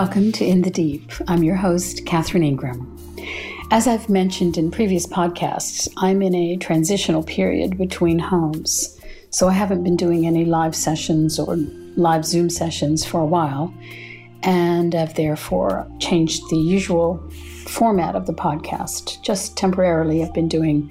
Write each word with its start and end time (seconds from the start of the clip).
Welcome 0.00 0.32
to 0.32 0.46
In 0.46 0.62
the 0.62 0.70
Deep. 0.70 1.12
I'm 1.28 1.42
your 1.42 1.56
host, 1.56 2.06
Catherine 2.06 2.42
Ingram. 2.42 2.96
As 3.70 3.86
I've 3.86 4.08
mentioned 4.08 4.56
in 4.56 4.70
previous 4.70 5.06
podcasts, 5.06 5.92
I'm 5.98 6.22
in 6.22 6.34
a 6.34 6.56
transitional 6.56 7.22
period 7.22 7.76
between 7.76 8.18
homes, 8.18 8.98
so 9.28 9.46
I 9.46 9.52
haven't 9.52 9.84
been 9.84 9.98
doing 9.98 10.26
any 10.26 10.46
live 10.46 10.74
sessions 10.74 11.38
or 11.38 11.54
live 11.96 12.24
Zoom 12.24 12.48
sessions 12.48 13.04
for 13.04 13.20
a 13.20 13.26
while, 13.26 13.74
and 14.42 14.94
I've 14.94 15.16
therefore 15.16 15.86
changed 15.98 16.48
the 16.48 16.56
usual 16.56 17.18
format 17.66 18.16
of 18.16 18.24
the 18.24 18.32
podcast. 18.32 19.20
Just 19.20 19.58
temporarily, 19.58 20.24
I've 20.24 20.32
been 20.32 20.48
doing 20.48 20.90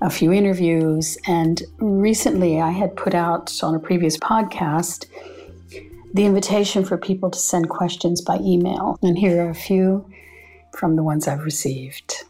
a 0.00 0.10
few 0.10 0.32
interviews, 0.32 1.16
and 1.28 1.62
recently 1.78 2.60
I 2.60 2.70
had 2.70 2.96
put 2.96 3.14
out 3.14 3.62
on 3.62 3.76
a 3.76 3.78
previous 3.78 4.16
podcast 4.16 5.06
the 6.12 6.24
invitation 6.24 6.84
for 6.84 6.96
people 6.96 7.30
to 7.30 7.38
send 7.38 7.68
questions 7.68 8.20
by 8.20 8.36
email, 8.40 8.98
and 9.02 9.18
here 9.18 9.44
are 9.44 9.50
a 9.50 9.54
few 9.54 10.08
from 10.74 10.96
the 10.96 11.02
ones 11.02 11.28
I've 11.28 11.44
received. 11.44 12.24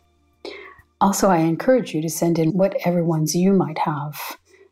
Also, 1.01 1.29
I 1.29 1.39
encourage 1.39 1.95
you 1.95 2.03
to 2.03 2.09
send 2.09 2.39
in 2.39 2.51
whatever 2.51 3.05
ones 3.05 3.35
you 3.35 3.53
might 3.53 3.79
have, 3.79 4.19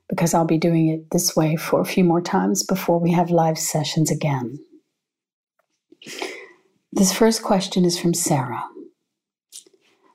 because 0.08 0.34
I'll 0.34 0.44
be 0.44 0.58
doing 0.58 0.88
it 0.88 1.10
this 1.10 1.36
way 1.36 1.56
for 1.56 1.80
a 1.80 1.84
few 1.84 2.04
more 2.04 2.20
times 2.20 2.64
before 2.64 2.98
we 2.98 3.12
have 3.12 3.30
live 3.30 3.58
sessions 3.58 4.10
again. 4.10 4.58
This 6.92 7.12
first 7.12 7.42
question 7.42 7.84
is 7.84 7.98
from 7.98 8.14
Sarah. 8.14 8.64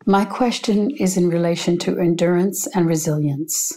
My 0.05 0.25
question 0.25 0.89
is 0.89 1.15
in 1.15 1.29
relation 1.29 1.77
to 1.79 1.99
endurance 1.99 2.67
and 2.75 2.87
resilience. 2.87 3.71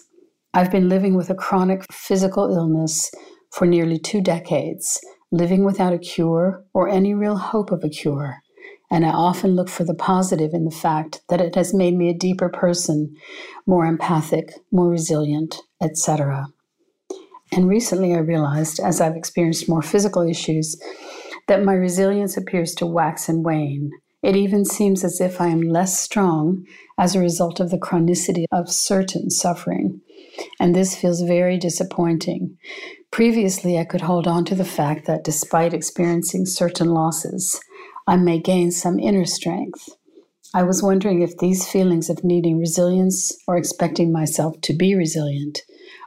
I've 0.54 0.70
been 0.70 0.88
living 0.88 1.14
with 1.14 1.30
a 1.30 1.34
chronic 1.34 1.84
physical 1.92 2.54
illness 2.54 3.10
for 3.54 3.66
nearly 3.66 3.98
two 3.98 4.20
decades, 4.20 5.00
living 5.30 5.64
without 5.64 5.92
a 5.92 5.98
cure 5.98 6.64
or 6.74 6.88
any 6.88 7.14
real 7.14 7.36
hope 7.36 7.70
of 7.70 7.84
a 7.84 7.88
cure 7.88 8.42
and 8.94 9.04
I 9.04 9.10
often 9.10 9.56
look 9.56 9.68
for 9.68 9.82
the 9.82 9.94
positive 9.94 10.52
in 10.52 10.64
the 10.64 10.70
fact 10.70 11.22
that 11.28 11.40
it 11.40 11.56
has 11.56 11.74
made 11.74 11.96
me 11.96 12.10
a 12.10 12.14
deeper 12.14 12.48
person, 12.48 13.16
more 13.66 13.86
empathic, 13.86 14.52
more 14.70 14.88
resilient, 14.88 15.56
etc. 15.82 16.46
And 17.50 17.68
recently 17.68 18.14
I 18.14 18.18
realized, 18.18 18.78
as 18.78 19.00
I've 19.00 19.16
experienced 19.16 19.68
more 19.68 19.82
physical 19.82 20.22
issues, 20.22 20.80
that 21.48 21.64
my 21.64 21.74
resilience 21.74 22.36
appears 22.36 22.72
to 22.76 22.86
wax 22.86 23.28
and 23.28 23.44
wane. 23.44 23.90
It 24.22 24.36
even 24.36 24.64
seems 24.64 25.02
as 25.02 25.20
if 25.20 25.40
I 25.40 25.48
am 25.48 25.60
less 25.60 25.98
strong 25.98 26.64
as 26.96 27.14
a 27.14 27.20
result 27.20 27.58
of 27.58 27.70
the 27.70 27.78
chronicity 27.78 28.44
of 28.52 28.70
certain 28.70 29.28
suffering. 29.28 30.00
And 30.60 30.74
this 30.74 30.94
feels 30.94 31.20
very 31.20 31.58
disappointing. 31.58 32.56
Previously, 33.14 33.78
I 33.78 33.84
could 33.84 34.00
hold 34.00 34.26
on 34.26 34.44
to 34.46 34.56
the 34.56 34.64
fact 34.64 35.06
that 35.06 35.22
despite 35.22 35.72
experiencing 35.72 36.46
certain 36.46 36.88
losses, 36.88 37.60
I 38.08 38.16
may 38.16 38.40
gain 38.40 38.72
some 38.72 38.98
inner 38.98 39.24
strength. 39.24 39.88
I 40.52 40.64
was 40.64 40.82
wondering 40.82 41.22
if 41.22 41.38
these 41.38 41.64
feelings 41.64 42.10
of 42.10 42.24
needing 42.24 42.58
resilience 42.58 43.30
or 43.46 43.56
expecting 43.56 44.10
myself 44.10 44.60
to 44.62 44.74
be 44.74 44.96
resilient 44.96 45.60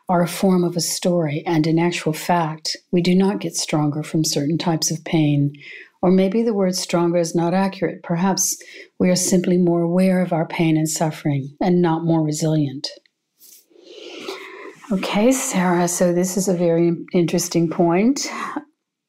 are 0.10 0.22
a 0.22 0.28
form 0.28 0.66
of 0.66 0.76
a 0.76 0.82
story, 0.82 1.44
and 1.48 1.66
in 1.66 1.80
actual 1.80 2.12
fact, 2.12 2.76
we 2.92 3.02
do 3.02 3.16
not 3.16 3.40
get 3.40 3.56
stronger 3.56 4.04
from 4.04 4.26
certain 4.26 4.58
types 4.58 4.92
of 4.92 5.06
pain. 5.06 5.54
Or 6.02 6.12
maybe 6.12 6.44
the 6.44 6.54
word 6.54 6.76
stronger 6.76 7.20
is 7.20 7.34
not 7.34 7.54
accurate. 7.54 8.04
Perhaps 8.04 8.62
we 9.00 9.10
are 9.10 9.16
simply 9.16 9.58
more 9.58 9.82
aware 9.82 10.22
of 10.22 10.34
our 10.34 10.46
pain 10.46 10.76
and 10.76 10.90
suffering 10.90 11.56
and 11.62 11.82
not 11.82 12.04
more 12.04 12.22
resilient. 12.22 12.90
Okay, 14.92 15.32
Sarah, 15.32 15.88
so 15.88 16.14
this 16.14 16.38
is 16.38 16.48
a 16.48 16.56
very 16.56 16.94
interesting 17.14 17.70
point. 17.70 18.32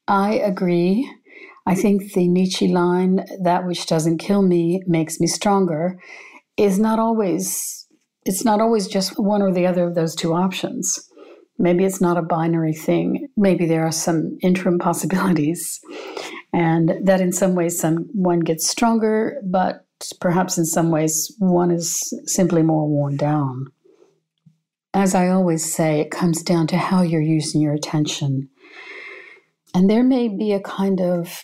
I 0.07 0.33
agree 0.33 1.09
I 1.69 1.75
think 1.75 2.13
the 2.13 2.27
Nietzsche 2.27 2.67
line, 2.67 3.23
that 3.43 3.67
which 3.67 3.85
doesn't 3.85 4.17
kill 4.17 4.41
me 4.41 4.81
makes 4.87 5.19
me 5.19 5.27
stronger, 5.27 5.99
is 6.57 6.79
not 6.79 6.97
always, 6.97 7.85
it's 8.25 8.43
not 8.43 8.59
always 8.59 8.87
just 8.87 9.19
one 9.19 9.43
or 9.43 9.53
the 9.53 9.67
other 9.67 9.87
of 9.87 9.93
those 9.93 10.15
two 10.15 10.33
options. 10.33 11.07
Maybe 11.59 11.85
it's 11.85 12.01
not 12.01 12.17
a 12.17 12.23
binary 12.23 12.73
thing. 12.73 13.27
Maybe 13.37 13.67
there 13.67 13.85
are 13.85 13.91
some 13.91 14.39
interim 14.41 14.79
possibilities. 14.87 15.79
And 16.53 16.93
that 17.03 17.21
in 17.21 17.31
some 17.31 17.53
ways, 17.53 17.79
some, 17.79 18.09
one 18.13 18.39
gets 18.39 18.67
stronger, 18.67 19.39
but 19.43 19.85
perhaps 20.19 20.57
in 20.57 20.65
some 20.65 20.89
ways, 20.89 21.31
one 21.37 21.69
is 21.69 22.01
simply 22.25 22.63
more 22.63 22.87
worn 22.87 23.15
down. 23.15 23.67
As 24.93 25.13
I 25.13 25.27
always 25.27 25.71
say, 25.71 25.99
it 25.99 26.11
comes 26.11 26.41
down 26.41 26.67
to 26.67 26.77
how 26.77 27.03
you're 27.03 27.21
using 27.21 27.61
your 27.61 27.73
attention. 27.73 28.49
And 29.73 29.89
there 29.89 30.03
may 30.03 30.27
be 30.27 30.51
a 30.51 30.59
kind 30.59 30.99
of 30.99 31.43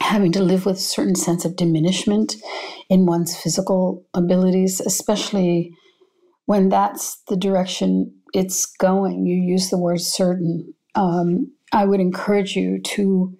having 0.00 0.32
to 0.32 0.42
live 0.42 0.66
with 0.66 0.76
a 0.76 0.80
certain 0.80 1.14
sense 1.14 1.44
of 1.44 1.56
diminishment 1.56 2.34
in 2.88 3.06
one's 3.06 3.36
physical 3.36 4.04
abilities, 4.14 4.80
especially 4.80 5.72
when 6.46 6.68
that's 6.68 7.22
the 7.28 7.36
direction 7.36 8.12
it's 8.34 8.66
going. 8.66 9.26
You 9.26 9.36
use 9.36 9.70
the 9.70 9.78
word 9.78 10.00
certain. 10.00 10.74
Um, 10.96 11.52
I 11.72 11.84
would 11.84 12.00
encourage 12.00 12.56
you 12.56 12.80
to, 12.82 13.36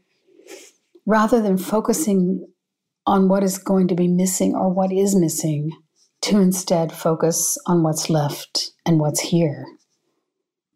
rather 1.06 1.42
than 1.42 1.58
focusing 1.58 2.46
on 3.06 3.28
what 3.28 3.42
is 3.42 3.58
going 3.58 3.88
to 3.88 3.96
be 3.96 4.06
missing 4.06 4.54
or 4.54 4.72
what 4.72 4.92
is 4.92 5.16
missing, 5.16 5.72
to 6.22 6.38
instead 6.40 6.92
focus 6.92 7.56
on 7.66 7.82
what's 7.82 8.10
left 8.10 8.72
and 8.84 9.00
what's 9.00 9.20
here. 9.20 9.64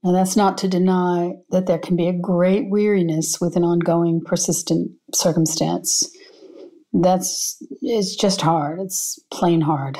And 0.02 0.14
that's 0.14 0.36
not 0.36 0.58
to 0.58 0.68
deny 0.68 1.32
that 1.50 1.66
there 1.66 1.78
can 1.78 1.96
be 1.96 2.08
a 2.08 2.12
great 2.12 2.70
weariness 2.70 3.40
with 3.40 3.56
an 3.56 3.64
ongoing, 3.64 4.20
persistent 4.24 4.92
circumstance. 5.14 6.02
That's 6.92 7.56
it's 7.80 8.14
just 8.14 8.42
hard. 8.42 8.80
It's 8.80 9.18
plain 9.30 9.62
hard. 9.62 9.98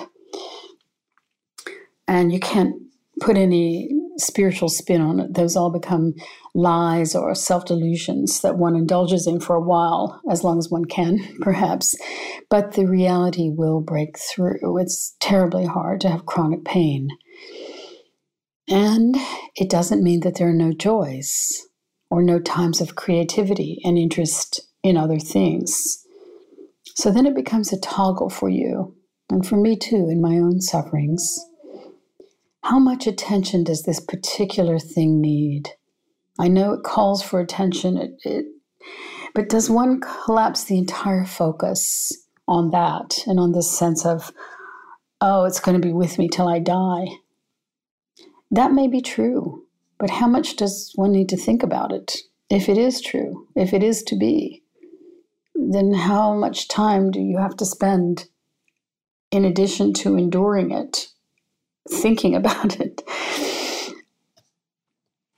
And 2.06 2.32
you 2.32 2.38
can't 2.38 2.74
put 3.20 3.38
any 3.38 3.90
spiritual 4.18 4.68
spin 4.68 5.00
on 5.00 5.20
it. 5.20 5.34
Those 5.34 5.56
all 5.56 5.72
become 5.72 6.12
lies 6.54 7.14
or 7.14 7.34
self 7.34 7.64
delusions 7.64 8.40
that 8.40 8.56
one 8.56 8.76
indulges 8.76 9.26
in 9.26 9.40
for 9.40 9.56
a 9.56 9.60
while, 9.60 10.20
as 10.30 10.44
long 10.44 10.58
as 10.58 10.70
one 10.70 10.84
can, 10.84 11.18
perhaps. 11.40 11.94
But 12.48 12.72
the 12.72 12.86
reality 12.86 13.50
will 13.50 13.80
break 13.80 14.18
through. 14.18 14.78
It's 14.78 15.16
terribly 15.20 15.66
hard 15.66 16.00
to 16.02 16.08
have 16.08 16.26
chronic 16.26 16.64
pain. 16.64 17.08
And 18.68 19.16
it 19.56 19.68
doesn't 19.68 20.02
mean 20.02 20.20
that 20.20 20.36
there 20.36 20.48
are 20.48 20.54
no 20.54 20.72
joys 20.72 21.62
or 22.10 22.22
no 22.22 22.38
times 22.38 22.80
of 22.80 22.94
creativity 22.94 23.78
and 23.84 23.98
interest 23.98 24.60
in 24.82 24.96
other 24.96 25.18
things. 25.18 25.98
So 26.94 27.10
then 27.10 27.26
it 27.26 27.34
becomes 27.34 27.72
a 27.72 27.80
toggle 27.80 28.30
for 28.30 28.48
you, 28.48 28.96
and 29.28 29.44
for 29.44 29.56
me 29.56 29.76
too, 29.76 30.08
in 30.08 30.22
my 30.22 30.36
own 30.36 30.60
sufferings. 30.60 31.36
How 32.62 32.78
much 32.78 33.06
attention 33.06 33.64
does 33.64 33.82
this 33.82 34.00
particular 34.00 34.78
thing 34.78 35.20
need? 35.20 35.70
I 36.38 36.48
know 36.48 36.72
it 36.72 36.82
calls 36.82 37.22
for 37.22 37.40
attention, 37.40 37.96
it, 37.96 38.12
it, 38.24 38.46
but 39.34 39.48
does 39.48 39.70
one 39.70 40.00
collapse 40.00 40.64
the 40.64 40.78
entire 40.78 41.24
focus 41.24 42.12
on 42.46 42.70
that 42.70 43.18
and 43.26 43.38
on 43.38 43.52
this 43.52 43.70
sense 43.70 44.04
of, 44.04 44.32
oh, 45.20 45.44
it's 45.44 45.60
going 45.60 45.80
to 45.80 45.86
be 45.86 45.92
with 45.92 46.18
me 46.18 46.28
till 46.28 46.48
I 46.48 46.58
die? 46.58 47.06
That 48.50 48.72
may 48.72 48.88
be 48.88 49.00
true, 49.00 49.64
but 49.98 50.10
how 50.10 50.26
much 50.26 50.56
does 50.56 50.92
one 50.96 51.12
need 51.12 51.28
to 51.30 51.36
think 51.36 51.62
about 51.62 51.92
it? 51.92 52.18
If 52.50 52.68
it 52.68 52.78
is 52.78 53.00
true, 53.00 53.48
if 53.56 53.72
it 53.72 53.82
is 53.82 54.02
to 54.04 54.16
be, 54.16 54.62
then 55.54 55.92
how 55.92 56.34
much 56.34 56.68
time 56.68 57.10
do 57.10 57.20
you 57.20 57.38
have 57.38 57.56
to 57.56 57.64
spend 57.64 58.28
in 59.30 59.44
addition 59.44 59.92
to 59.94 60.16
enduring 60.16 60.72
it, 60.72 61.08
thinking 61.90 62.34
about 62.36 62.80
it? 62.80 63.02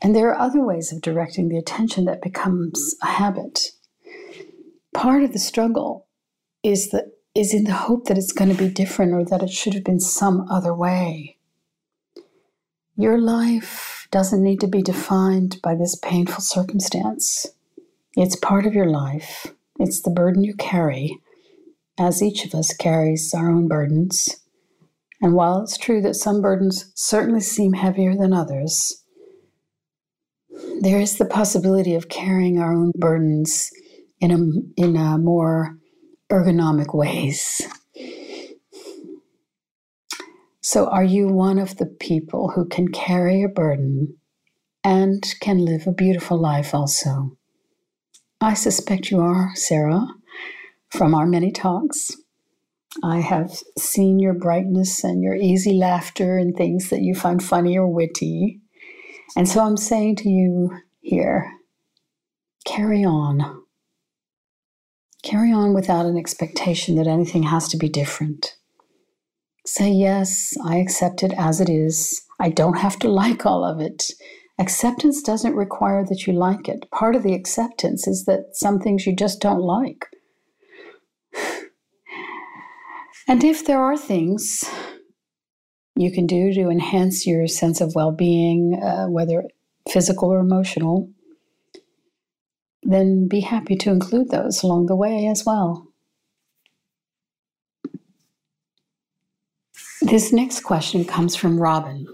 And 0.00 0.14
there 0.14 0.28
are 0.28 0.38
other 0.38 0.64
ways 0.64 0.92
of 0.92 1.00
directing 1.00 1.48
the 1.48 1.58
attention 1.58 2.04
that 2.04 2.22
becomes 2.22 2.94
a 3.02 3.06
habit. 3.06 3.72
Part 4.94 5.22
of 5.22 5.32
the 5.32 5.38
struggle 5.38 6.06
is 6.62 6.90
that 6.90 7.12
is 7.34 7.52
in 7.52 7.64
the 7.64 7.72
hope 7.72 8.06
that 8.06 8.16
it's 8.16 8.32
going 8.32 8.50
to 8.50 8.56
be 8.56 8.68
different 8.68 9.12
or 9.12 9.22
that 9.22 9.42
it 9.42 9.50
should 9.50 9.74
have 9.74 9.84
been 9.84 10.00
some 10.00 10.46
other 10.50 10.74
way. 10.74 11.36
Your 12.96 13.18
life 13.18 14.08
doesn't 14.10 14.42
need 14.42 14.60
to 14.60 14.66
be 14.66 14.80
defined 14.80 15.60
by 15.62 15.74
this 15.74 15.96
painful 15.96 16.40
circumstance. 16.40 17.46
It's 18.16 18.36
part 18.36 18.64
of 18.64 18.72
your 18.72 18.88
life, 18.88 19.48
it's 19.78 20.00
the 20.00 20.10
burden 20.10 20.44
you 20.44 20.54
carry, 20.54 21.18
as 21.98 22.22
each 22.22 22.46
of 22.46 22.54
us 22.54 22.74
carries 22.74 23.34
our 23.34 23.50
own 23.50 23.68
burdens. 23.68 24.40
And 25.20 25.34
while 25.34 25.60
it's 25.60 25.76
true 25.76 26.00
that 26.02 26.16
some 26.16 26.40
burdens 26.40 26.90
certainly 26.94 27.40
seem 27.40 27.74
heavier 27.74 28.16
than 28.16 28.32
others, 28.32 29.04
there 30.80 31.00
is 31.00 31.18
the 31.18 31.24
possibility 31.24 31.94
of 31.94 32.08
carrying 32.08 32.58
our 32.58 32.72
own 32.72 32.92
burdens 32.96 33.70
in 34.20 34.30
a, 34.30 34.82
in 34.82 34.96
a 34.96 35.18
more 35.18 35.78
ergonomic 36.30 36.94
ways. 36.94 37.62
So, 40.62 40.88
are 40.88 41.04
you 41.04 41.28
one 41.28 41.58
of 41.58 41.76
the 41.76 41.86
people 41.86 42.50
who 42.54 42.66
can 42.66 42.88
carry 42.88 43.42
a 43.42 43.48
burden 43.48 44.16
and 44.82 45.22
can 45.40 45.58
live 45.64 45.86
a 45.86 45.92
beautiful 45.92 46.38
life 46.38 46.74
also? 46.74 47.36
I 48.40 48.54
suspect 48.54 49.10
you 49.10 49.20
are, 49.20 49.50
Sarah. 49.54 50.06
from 50.90 51.14
our 51.14 51.26
many 51.26 51.52
talks. 51.52 52.10
I 53.02 53.20
have 53.20 53.52
seen 53.78 54.18
your 54.18 54.34
brightness 54.34 55.04
and 55.04 55.22
your 55.22 55.34
easy 55.34 55.74
laughter 55.74 56.38
and 56.38 56.56
things 56.56 56.90
that 56.90 57.02
you 57.02 57.14
find 57.14 57.42
funny 57.42 57.76
or 57.76 57.86
witty. 57.86 58.60
And 59.34 59.48
so 59.48 59.60
I'm 59.60 59.76
saying 59.76 60.16
to 60.16 60.28
you 60.28 60.70
here 61.00 61.50
carry 62.66 63.04
on. 63.04 63.62
Carry 65.22 65.52
on 65.52 65.74
without 65.74 66.06
an 66.06 66.16
expectation 66.16 66.96
that 66.96 67.06
anything 67.06 67.44
has 67.44 67.68
to 67.68 67.76
be 67.76 67.88
different. 67.88 68.54
Say, 69.64 69.90
yes, 69.90 70.54
I 70.64 70.76
accept 70.76 71.22
it 71.22 71.32
as 71.36 71.60
it 71.60 71.68
is. 71.68 72.22
I 72.38 72.50
don't 72.50 72.78
have 72.78 72.98
to 73.00 73.08
like 73.08 73.44
all 73.44 73.64
of 73.64 73.80
it. 73.80 74.04
Acceptance 74.58 75.22
doesn't 75.22 75.56
require 75.56 76.04
that 76.04 76.26
you 76.26 76.32
like 76.32 76.68
it. 76.68 76.88
Part 76.90 77.16
of 77.16 77.22
the 77.22 77.34
acceptance 77.34 78.06
is 78.06 78.24
that 78.26 78.50
some 78.52 78.78
things 78.78 79.06
you 79.06 79.14
just 79.14 79.40
don't 79.40 79.60
like. 79.60 80.06
And 83.28 83.42
if 83.42 83.66
there 83.66 83.80
are 83.80 83.96
things 83.96 84.62
you 85.96 86.12
can 86.12 86.26
do 86.26 86.52
to 86.52 86.68
enhance 86.68 87.26
your 87.26 87.46
sense 87.46 87.80
of 87.80 87.94
well 87.94 88.12
being, 88.12 88.80
uh, 88.82 89.06
whether 89.06 89.44
physical 89.90 90.32
or 90.32 90.38
emotional, 90.38 91.10
then 92.82 93.26
be 93.28 93.40
happy 93.40 93.76
to 93.76 93.90
include 93.90 94.30
those 94.30 94.62
along 94.62 94.86
the 94.86 94.96
way 94.96 95.26
as 95.26 95.44
well. 95.44 95.88
This 100.02 100.32
next 100.32 100.60
question 100.60 101.04
comes 101.04 101.34
from 101.34 101.58
Robin. 101.58 102.06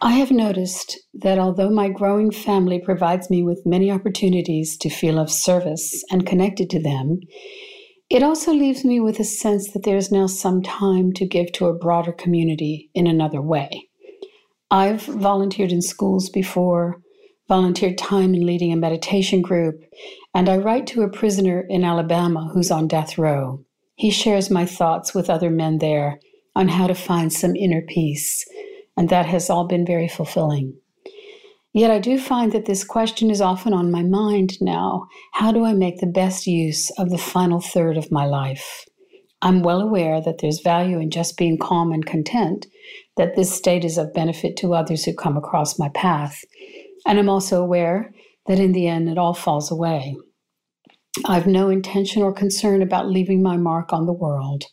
I 0.00 0.12
have 0.12 0.30
noticed 0.30 0.96
that 1.12 1.40
although 1.40 1.70
my 1.70 1.88
growing 1.88 2.30
family 2.30 2.78
provides 2.78 3.28
me 3.28 3.42
with 3.42 3.66
many 3.66 3.90
opportunities 3.90 4.76
to 4.78 4.88
feel 4.88 5.18
of 5.18 5.30
service 5.30 6.04
and 6.10 6.24
connected 6.24 6.70
to 6.70 6.80
them, 6.80 7.20
it 8.10 8.22
also 8.22 8.52
leaves 8.52 8.84
me 8.84 9.00
with 9.00 9.20
a 9.20 9.24
sense 9.24 9.72
that 9.72 9.82
there's 9.84 10.10
now 10.10 10.26
some 10.26 10.62
time 10.62 11.12
to 11.12 11.26
give 11.26 11.52
to 11.52 11.66
a 11.66 11.74
broader 11.74 12.12
community 12.12 12.90
in 12.94 13.06
another 13.06 13.42
way. 13.42 13.88
I've 14.70 15.02
volunteered 15.02 15.72
in 15.72 15.82
schools 15.82 16.30
before, 16.30 17.00
volunteered 17.48 17.98
time 17.98 18.34
in 18.34 18.46
leading 18.46 18.72
a 18.72 18.76
meditation 18.76 19.42
group, 19.42 19.82
and 20.34 20.48
I 20.48 20.56
write 20.58 20.86
to 20.88 21.02
a 21.02 21.10
prisoner 21.10 21.64
in 21.68 21.84
Alabama 21.84 22.50
who's 22.52 22.70
on 22.70 22.88
death 22.88 23.18
row. 23.18 23.64
He 23.94 24.10
shares 24.10 24.50
my 24.50 24.64
thoughts 24.64 25.14
with 25.14 25.30
other 25.30 25.50
men 25.50 25.78
there 25.78 26.20
on 26.54 26.68
how 26.68 26.86
to 26.86 26.94
find 26.94 27.32
some 27.32 27.56
inner 27.56 27.82
peace, 27.82 28.44
and 28.96 29.08
that 29.08 29.26
has 29.26 29.50
all 29.50 29.66
been 29.66 29.86
very 29.86 30.08
fulfilling. 30.08 30.78
Yet 31.78 31.92
I 31.92 32.00
do 32.00 32.18
find 32.18 32.50
that 32.50 32.64
this 32.64 32.82
question 32.82 33.30
is 33.30 33.40
often 33.40 33.72
on 33.72 33.92
my 33.92 34.02
mind 34.02 34.60
now. 34.60 35.06
How 35.34 35.52
do 35.52 35.64
I 35.64 35.74
make 35.74 36.00
the 36.00 36.08
best 36.08 36.44
use 36.44 36.90
of 36.98 37.10
the 37.10 37.18
final 37.18 37.60
third 37.60 37.96
of 37.96 38.10
my 38.10 38.26
life? 38.26 38.84
I'm 39.42 39.62
well 39.62 39.80
aware 39.80 40.20
that 40.20 40.38
there's 40.40 40.58
value 40.58 40.98
in 40.98 41.12
just 41.12 41.36
being 41.36 41.56
calm 41.56 41.92
and 41.92 42.04
content, 42.04 42.66
that 43.16 43.36
this 43.36 43.54
state 43.54 43.84
is 43.84 43.96
of 43.96 44.12
benefit 44.12 44.56
to 44.56 44.74
others 44.74 45.04
who 45.04 45.14
come 45.14 45.36
across 45.36 45.78
my 45.78 45.88
path. 45.90 46.40
And 47.06 47.16
I'm 47.16 47.28
also 47.28 47.62
aware 47.62 48.12
that 48.48 48.58
in 48.58 48.72
the 48.72 48.88
end 48.88 49.08
it 49.08 49.16
all 49.16 49.32
falls 49.32 49.70
away. 49.70 50.16
I've 51.26 51.46
no 51.46 51.68
intention 51.68 52.22
or 52.22 52.32
concern 52.32 52.82
about 52.82 53.08
leaving 53.08 53.40
my 53.40 53.56
mark 53.56 53.92
on 53.92 54.06
the 54.06 54.12
world. 54.12 54.64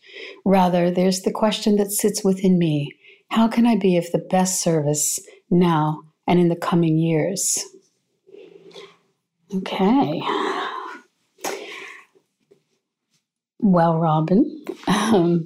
Rather, 0.43 0.89
there's 0.89 1.21
the 1.21 1.31
question 1.31 1.75
that 1.75 1.91
sits 1.91 2.23
within 2.23 2.57
me 2.57 2.89
How 3.29 3.47
can 3.47 3.67
I 3.67 3.77
be 3.77 3.95
of 3.95 4.11
the 4.11 4.25
best 4.27 4.59
service 4.59 5.19
now 5.51 5.99
and 6.27 6.39
in 6.39 6.49
the 6.49 6.55
coming 6.55 6.97
years. 6.97 7.59
Okay. 9.53 10.21
Well, 13.59 13.97
Robin, 13.97 14.63
um, 14.87 15.43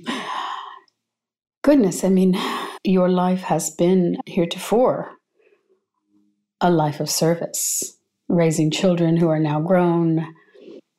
goodness, 1.61 2.03
I 2.03 2.09
mean, 2.09 2.37
your 2.83 3.09
life 3.09 3.41
has 3.43 3.69
been 3.71 4.17
heretofore 4.25 5.11
a 6.61 6.69
life 6.69 6.99
of 6.99 7.09
service, 7.09 7.97
raising 8.27 8.71
children 8.71 9.15
who 9.15 9.29
are 9.29 9.39
now 9.39 9.61
grown, 9.61 10.25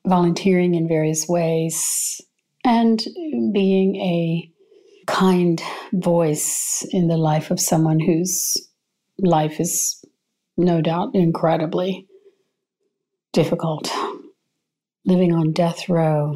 volunteering 0.07 0.73
in 0.73 0.87
various 0.87 1.27
ways, 1.27 2.19
and 2.65 2.99
being 3.53 3.95
a 3.97 4.51
kind 5.07 5.61
voice 5.93 6.85
in 6.91 7.07
the 7.07 7.17
life 7.17 7.51
of 7.51 7.59
someone 7.59 7.99
who's 7.99 8.57
life 9.21 9.59
is 9.59 10.03
no 10.57 10.81
doubt 10.81 11.11
incredibly 11.13 12.07
difficult, 13.33 13.91
living 15.05 15.33
on 15.33 15.53
death 15.53 15.89
row. 15.89 16.35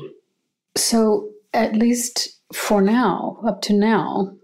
So, 0.78 1.30
at 1.54 1.76
least 1.76 2.40
for 2.54 2.82
now, 2.82 3.40
up 3.46 3.62
to 3.64 3.74
now, 3.74 4.36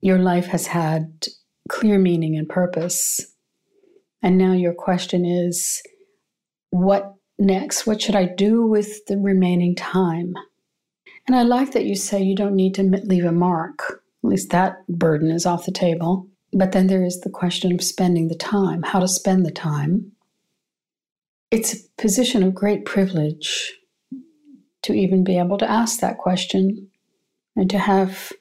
your 0.00 0.18
life 0.18 0.46
has 0.46 0.68
had 0.68 1.26
clear 1.68 1.98
meaning 1.98 2.36
and 2.36 2.48
purpose. 2.48 3.20
And 4.22 4.38
now 4.38 4.52
your 4.52 4.74
question 4.74 5.24
is 5.24 5.82
what 6.70 7.14
next? 7.38 7.86
What 7.86 8.02
should 8.02 8.16
I 8.16 8.26
do 8.26 8.66
with 8.66 9.06
the 9.06 9.18
remaining 9.18 9.74
time? 9.74 10.34
And 11.26 11.36
I 11.36 11.42
like 11.42 11.72
that 11.72 11.84
you 11.84 11.94
say 11.94 12.22
you 12.22 12.34
don't 12.34 12.56
need 12.56 12.74
to 12.76 12.82
leave 12.82 13.24
a 13.24 13.32
mark. 13.32 14.02
At 14.24 14.30
least 14.30 14.50
that 14.50 14.86
burden 14.88 15.30
is 15.30 15.46
off 15.46 15.66
the 15.66 15.72
table. 15.72 16.28
But 16.52 16.72
then 16.72 16.86
there 16.86 17.04
is 17.04 17.20
the 17.20 17.30
question 17.30 17.72
of 17.72 17.82
spending 17.82 18.28
the 18.28 18.34
time, 18.34 18.82
how 18.82 19.00
to 19.00 19.08
spend 19.08 19.44
the 19.44 19.50
time. 19.50 20.12
It's 21.50 21.74
a 21.74 21.88
position 21.98 22.42
of 22.42 22.54
great 22.54 22.84
privilege 22.84 23.74
to 24.82 24.92
even 24.92 25.24
be 25.24 25.38
able 25.38 25.58
to 25.58 25.70
ask 25.70 26.00
that 26.00 26.18
question 26.18 26.88
and 27.56 27.68
to 27.70 27.78
have 27.78 28.32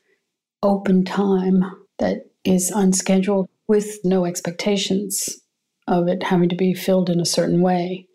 open 0.63 1.03
time 1.03 1.63
that 1.99 2.29
is 2.43 2.71
unscheduled 2.71 3.49
with 3.67 3.99
no 4.03 4.25
expectations 4.25 5.41
of 5.87 6.07
it 6.07 6.23
having 6.23 6.49
to 6.49 6.55
be 6.55 6.73
filled 6.73 7.09
in 7.09 7.19
a 7.19 7.25
certain 7.25 7.61
way. 7.61 8.07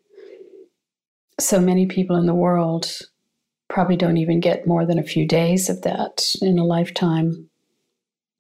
So 1.41 1.61
many 1.61 1.87
people 1.87 2.17
in 2.17 2.27
the 2.27 2.35
world 2.35 2.87
probably 3.69 3.97
don't 3.97 4.19
even 4.19 4.41
get 4.41 4.67
more 4.67 4.87
than 4.87 4.99
a 4.99 5.03
few 5.03 5.27
days 5.27 5.69
of 5.69 5.83
that 5.83 6.25
in 6.41 6.59
a 6.59 6.65
lifetime. 6.65 7.49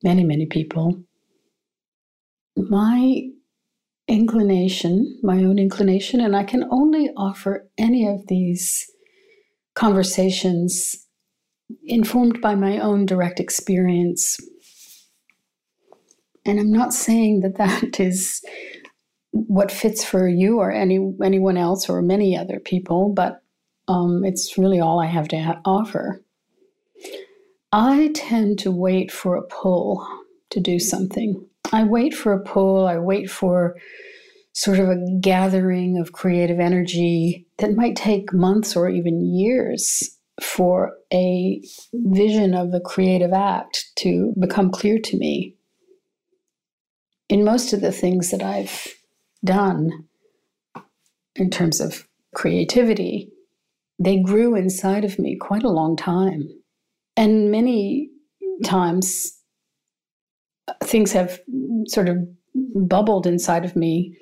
Many, 0.03 0.25
many 0.25 0.47
people 0.47 1.03
my 2.57 3.23
inclination, 4.09 5.19
my 5.23 5.37
own 5.37 5.59
inclination, 5.59 6.21
and 6.21 6.37
I 6.37 6.45
can 6.45 6.65
only 6.71 7.11
offer 7.17 7.69
any 7.79 8.07
of 8.07 8.27
these 8.27 8.91
conversations 9.75 11.07
informed 11.85 12.41
by 12.41 12.55
my 12.55 12.79
own 12.79 13.07
direct 13.07 13.41
experience. 13.41 14.39
And 16.45 16.59
I'm 16.59 16.73
not 16.73 16.93
saying 16.93 17.41
that 17.41 17.57
that 17.57 18.01
is 18.01 18.43
what 19.31 19.73
fits 19.73 20.05
for 20.05 20.29
you 20.29 20.59
or 20.59 20.71
any 20.71 20.99
anyone 21.25 21.57
else 21.57 21.89
or 21.89 22.03
many 22.03 22.37
other 22.37 22.61
people, 22.61 23.09
but 23.15 23.43
um, 23.89 24.25
it's 24.25 24.59
really 24.59 24.79
all 24.81 25.01
I 25.01 25.07
have 25.07 25.29
to 25.29 25.41
ha- 25.41 25.61
offer. 25.65 26.23
I 27.73 28.11
tend 28.15 28.59
to 28.61 28.71
wait 28.71 29.11
for 29.11 29.37
a 29.37 29.43
pull 29.43 30.07
to 30.51 30.61
do 30.61 30.79
something. 30.79 31.47
I 31.73 31.85
wait 31.85 32.15
for 32.15 32.33
a 32.33 32.43
pull, 32.43 32.87
I 32.87 32.99
wait 32.99 33.31
for 33.31 33.77
sort 34.53 34.79
of 34.79 34.89
a 34.91 34.99
gathering 35.21 35.99
of 35.99 36.13
creative 36.13 36.61
energy 36.61 37.47
that 37.59 37.75
might 37.75 37.97
take 37.97 38.33
months 38.33 38.77
or 38.77 38.89
even 38.89 39.35
years 39.35 40.19
for 40.43 40.93
a 41.13 41.63
vision 41.95 42.55
of 42.55 42.71
the 42.71 42.81
creative 42.81 43.33
act 43.33 43.87
to 43.97 44.35
become 44.39 44.71
clear 44.71 44.99
to 44.99 45.17
me. 45.17 45.57
In 47.29 47.45
most 47.45 47.73
of 47.73 47.81
the 47.81 47.93
things 47.93 48.31
that 48.31 48.43
I've 48.43 48.89
done 49.45 49.91
in 51.37 51.49
terms 51.49 51.81
of 51.81 52.07
creativity, 52.35 53.31
they 53.99 54.21
grew 54.21 54.55
inside 54.55 55.05
of 55.05 55.19
me 55.19 55.37
quite 55.37 55.63
a 55.63 55.71
long 55.71 55.97
time. 55.97 56.49
And 57.17 57.51
many 57.51 58.11
times 58.65 59.39
things 60.85 61.13
have 61.13 61.41
sort 61.89 62.09
of 62.09 62.19
bubbled 62.75 63.27
inside 63.27 63.65
of 63.65 63.77
me 63.77 64.17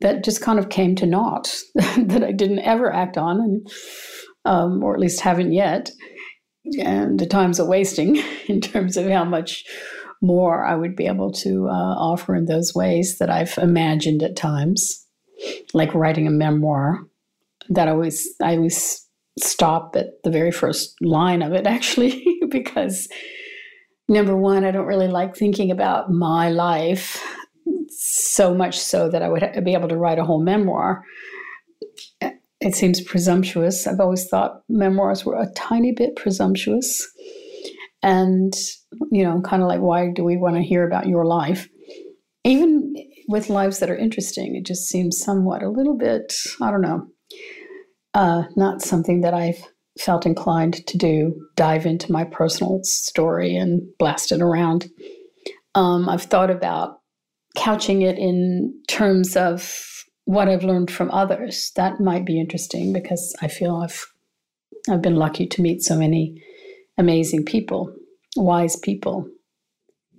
that 0.00 0.24
just 0.24 0.40
kind 0.40 0.58
of 0.58 0.68
came 0.68 0.94
to 0.96 1.06
naught 1.06 1.56
that 1.74 2.22
I 2.22 2.32
didn't 2.32 2.60
ever 2.60 2.92
act 2.92 3.16
on, 3.16 3.40
and 3.40 3.68
um, 4.44 4.82
or 4.82 4.94
at 4.94 5.00
least 5.00 5.20
haven't 5.20 5.52
yet. 5.52 5.90
And 6.78 7.18
the 7.18 7.26
time's 7.26 7.58
a 7.58 7.64
wasting 7.64 8.22
in 8.48 8.60
terms 8.60 8.96
of 8.96 9.08
how 9.08 9.24
much 9.24 9.64
more 10.22 10.64
I 10.64 10.74
would 10.74 10.96
be 10.96 11.06
able 11.06 11.32
to 11.32 11.68
uh, 11.68 11.94
offer 11.96 12.34
in 12.34 12.46
those 12.46 12.74
ways 12.74 13.18
that 13.18 13.30
I've 13.30 13.56
imagined 13.58 14.22
at 14.22 14.36
times, 14.36 15.06
like 15.72 15.94
writing 15.94 16.26
a 16.26 16.30
memoir. 16.30 17.00
That 17.70 17.88
I 17.88 17.92
always 17.92 18.28
I 18.42 18.56
always 18.56 19.06
stop 19.38 19.96
at 19.96 20.22
the 20.22 20.30
very 20.30 20.50
first 20.50 20.94
line 21.00 21.42
of 21.42 21.52
it, 21.52 21.66
actually, 21.66 22.24
because 22.50 23.08
number 24.08 24.36
one, 24.36 24.64
I 24.64 24.70
don't 24.70 24.86
really 24.86 25.08
like 25.08 25.36
thinking 25.36 25.70
about 25.70 26.10
my 26.10 26.50
life 26.50 27.22
so 27.88 28.54
much 28.54 28.78
so 28.78 29.08
that 29.08 29.22
I 29.22 29.28
would 29.28 29.64
be 29.64 29.74
able 29.74 29.88
to 29.88 29.96
write 29.96 30.18
a 30.18 30.24
whole 30.24 30.42
memoir. 30.42 31.04
it 32.20 32.74
seems 32.74 33.00
presumptuous. 33.02 33.86
I've 33.86 34.00
always 34.00 34.26
thought 34.26 34.62
memoirs 34.68 35.24
were 35.24 35.36
a 35.36 35.52
tiny 35.54 35.92
bit 35.92 36.16
presumptuous. 36.16 37.06
And, 38.02 38.52
you 39.10 39.24
know, 39.24 39.40
kind 39.40 39.62
of 39.62 39.68
like, 39.68 39.80
why 39.80 40.10
do 40.14 40.24
we 40.24 40.36
want 40.36 40.56
to 40.56 40.62
hear 40.62 40.86
about 40.86 41.06
your 41.06 41.24
life? 41.24 41.68
Even 42.44 42.94
with 43.28 43.48
lives 43.48 43.78
that 43.78 43.90
are 43.90 43.96
interesting, 43.96 44.54
it 44.54 44.66
just 44.66 44.88
seems 44.88 45.18
somewhat 45.18 45.62
a 45.62 45.70
little 45.70 45.96
bit, 45.96 46.34
I 46.60 46.70
don't 46.70 46.82
know, 46.82 47.06
uh, 48.12 48.44
not 48.56 48.82
something 48.82 49.22
that 49.22 49.32
I've 49.34 49.62
felt 49.98 50.26
inclined 50.26 50.86
to 50.86 50.98
do, 50.98 51.34
dive 51.56 51.86
into 51.86 52.12
my 52.12 52.24
personal 52.24 52.80
story 52.82 53.56
and 53.56 53.82
blast 53.98 54.32
it 54.32 54.40
around. 54.40 54.90
Um, 55.74 56.08
I've 56.08 56.24
thought 56.24 56.50
about 56.50 57.00
couching 57.56 58.02
it 58.02 58.18
in 58.18 58.74
terms 58.88 59.36
of 59.36 59.72
what 60.24 60.48
I've 60.48 60.64
learned 60.64 60.90
from 60.90 61.10
others. 61.10 61.70
That 61.76 62.00
might 62.00 62.24
be 62.24 62.40
interesting 62.40 62.92
because 62.92 63.34
I 63.40 63.48
feel 63.48 63.76
I've 63.76 64.04
I've 64.90 65.02
been 65.02 65.16
lucky 65.16 65.46
to 65.46 65.62
meet 65.62 65.82
so 65.82 65.96
many 65.96 66.42
amazing 66.98 67.44
people, 67.44 67.94
wise 68.36 68.76
people. 68.76 69.26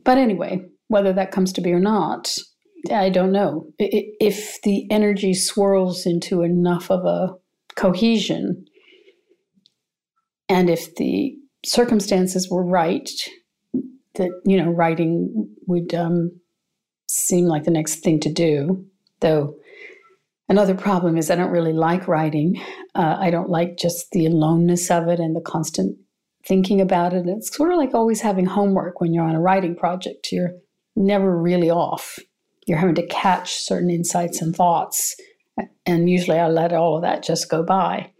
But 0.03 0.17
anyway, 0.17 0.61
whether 0.87 1.13
that 1.13 1.31
comes 1.31 1.53
to 1.53 1.61
be 1.61 1.71
or 1.71 1.79
not, 1.79 2.35
I 2.91 3.09
don't 3.09 3.31
know. 3.31 3.67
If 3.77 4.61
the 4.63 4.89
energy 4.89 5.33
swirls 5.33 6.05
into 6.05 6.41
enough 6.41 6.89
of 6.89 7.05
a 7.05 7.35
cohesion, 7.75 8.65
and 10.49 10.69
if 10.69 10.95
the 10.95 11.35
circumstances 11.65 12.49
were 12.49 12.63
right, 12.63 13.09
that 14.15 14.29
you 14.45 14.57
know, 14.57 14.71
writing 14.71 15.49
would 15.67 15.93
um, 15.93 16.31
seem 17.07 17.45
like 17.45 17.63
the 17.63 17.71
next 17.71 17.97
thing 17.97 18.19
to 18.21 18.31
do. 18.31 18.85
Though 19.21 19.55
another 20.49 20.75
problem 20.75 21.17
is 21.17 21.29
I 21.29 21.35
don't 21.35 21.51
really 21.51 21.73
like 21.73 22.07
writing. 22.07 22.61
Uh, 22.93 23.17
I 23.19 23.29
don't 23.29 23.49
like 23.49 23.77
just 23.77 24.11
the 24.11 24.25
aloneness 24.25 24.91
of 24.91 25.07
it 25.07 25.19
and 25.19 25.35
the 25.35 25.41
constant 25.41 25.97
thinking 26.45 26.79
about 26.79 27.13
it. 27.13 27.25
It's 27.27 27.55
sort 27.55 27.71
of 27.71 27.77
like 27.77 27.93
always 27.93 28.21
having 28.21 28.45
homework 28.45 29.01
when 29.01 29.13
you're 29.13 29.23
on 29.25 29.35
a 29.35 29.41
writing 29.41 29.75
project. 29.75 30.31
You're 30.31 30.51
never 30.95 31.35
really 31.41 31.69
off. 31.69 32.19
You're 32.67 32.77
having 32.77 32.95
to 32.95 33.07
catch 33.07 33.55
certain 33.55 33.89
insights 33.89 34.41
and 34.41 34.55
thoughts. 34.55 35.15
And 35.85 36.09
usually 36.09 36.39
I 36.39 36.47
let 36.47 36.73
all 36.73 36.97
of 36.97 37.03
that 37.03 37.23
just 37.23 37.49
go 37.49 37.63
by. 37.63 38.11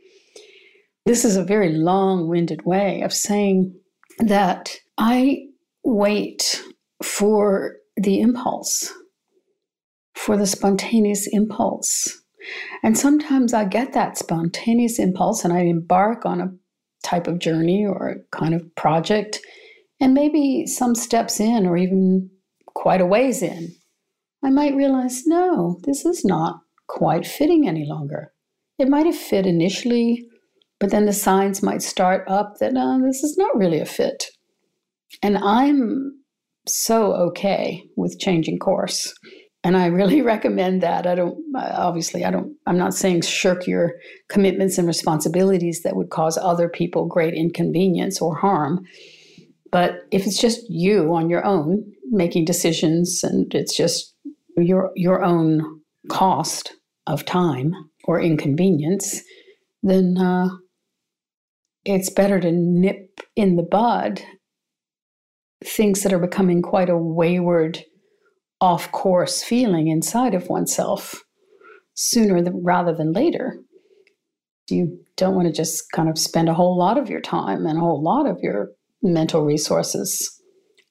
This 1.05 1.23
is 1.23 1.37
a 1.37 1.43
very 1.43 1.71
long 1.73 2.27
winded 2.27 2.65
way 2.65 3.01
of 3.01 3.13
saying 3.13 3.75
that 4.19 4.75
I 4.97 5.45
wait 5.83 6.63
for 7.03 7.75
the 7.95 8.19
impulse, 8.19 8.91
for 10.15 10.35
the 10.35 10.47
spontaneous 10.47 11.27
impulse. 11.31 12.21
And 12.81 12.97
sometimes 12.97 13.53
I 13.53 13.65
get 13.65 13.93
that 13.93 14.17
spontaneous 14.17 14.97
impulse 14.97 15.43
and 15.43 15.53
I 15.53 15.61
embark 15.61 16.25
on 16.25 16.41
a 16.41 16.51
type 17.03 17.27
of 17.27 17.39
journey 17.39 17.85
or 17.85 18.09
a 18.09 18.37
kind 18.37 18.55
of 18.55 18.75
project, 18.75 19.39
and 19.99 20.13
maybe 20.13 20.65
some 20.65 20.95
steps 20.95 21.39
in 21.39 21.67
or 21.67 21.77
even 21.77 22.29
quite 22.65 23.01
a 23.01 23.05
ways 23.05 23.41
in, 23.41 23.75
I 24.43 24.49
might 24.49 24.75
realize 24.75 25.25
no, 25.25 25.79
this 25.83 26.03
is 26.05 26.25
not 26.25 26.61
quite 26.87 27.25
fitting 27.25 27.67
any 27.67 27.85
longer. 27.85 28.31
It 28.77 28.89
might 28.89 29.05
have 29.05 29.15
fit 29.15 29.45
initially, 29.45 30.27
but 30.79 30.91
then 30.91 31.05
the 31.05 31.13
signs 31.13 31.63
might 31.63 31.81
start 31.81 32.25
up 32.27 32.57
that 32.59 32.73
this 33.03 33.23
is 33.23 33.37
not 33.37 33.55
really 33.55 33.79
a 33.79 33.85
fit. 33.85 34.25
And 35.21 35.37
I'm 35.37 36.19
so 36.67 37.13
okay 37.13 37.83
with 37.95 38.19
changing 38.19 38.59
course. 38.59 39.13
And 39.63 39.77
I 39.77 39.87
really 39.87 40.21
recommend 40.33 40.81
that. 40.83 41.07
I 41.07 41.15
don't, 41.15 41.37
obviously, 41.55 42.25
I 42.25 42.31
don't, 42.31 42.55
I'm 42.65 42.77
not 42.77 42.93
saying 42.93 43.21
shirk 43.21 43.67
your 43.67 43.93
commitments 44.29 44.77
and 44.77 44.87
responsibilities 44.87 45.81
that 45.83 45.95
would 45.95 46.09
cause 46.09 46.37
other 46.37 46.69
people 46.69 47.05
great 47.05 47.33
inconvenience 47.33 48.21
or 48.21 48.35
harm. 48.35 48.85
But 49.71 50.01
if 50.11 50.25
it's 50.25 50.39
just 50.39 50.61
you 50.69 51.13
on 51.13 51.29
your 51.29 51.45
own 51.45 51.83
making 52.11 52.45
decisions 52.45 53.21
and 53.23 53.53
it's 53.53 53.75
just 53.75 54.13
your, 54.57 54.91
your 54.95 55.23
own 55.23 55.81
cost 56.09 56.73
of 57.07 57.25
time 57.25 57.73
or 58.05 58.21
inconvenience, 58.21 59.21
then 59.83 60.17
uh, 60.17 60.49
it's 61.85 62.09
better 62.09 62.39
to 62.39 62.51
nip 62.51 63.21
in 63.35 63.55
the 63.55 63.63
bud 63.63 64.21
things 65.63 66.03
that 66.03 66.13
are 66.13 66.19
becoming 66.19 66.61
quite 66.61 66.89
a 66.89 66.97
wayward, 66.97 67.83
off 68.61 68.91
course 68.91 69.43
feeling 69.43 69.87
inside 69.87 70.33
of 70.33 70.47
oneself 70.47 71.23
sooner 71.93 72.41
than, 72.41 72.63
rather 72.63 72.93
than 72.93 73.13
later. 73.13 73.59
You 74.69 74.99
don't 75.17 75.35
want 75.35 75.47
to 75.47 75.53
just 75.53 75.91
kind 75.91 76.09
of 76.09 76.17
spend 76.17 76.49
a 76.49 76.53
whole 76.53 76.77
lot 76.77 76.97
of 76.97 77.09
your 77.09 77.21
time 77.21 77.65
and 77.65 77.77
a 77.77 77.81
whole 77.81 78.01
lot 78.01 78.27
of 78.27 78.39
your 78.41 78.71
mental 79.01 79.45
resources 79.45 80.41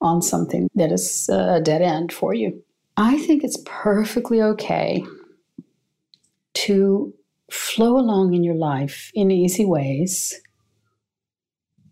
on 0.00 0.22
something 0.22 0.68
that 0.74 0.92
is 0.92 1.28
uh, 1.30 1.56
a 1.56 1.60
dead 1.60 1.82
end 1.82 2.12
for 2.12 2.34
you. 2.34 2.62
I 2.96 3.18
think 3.18 3.42
it's 3.42 3.60
perfectly 3.64 4.40
okay 4.40 5.04
to 6.54 7.12
flow 7.50 7.98
along 7.98 8.34
in 8.34 8.44
your 8.44 8.54
life 8.54 9.10
in 9.14 9.30
easy 9.30 9.64
ways. 9.64 10.32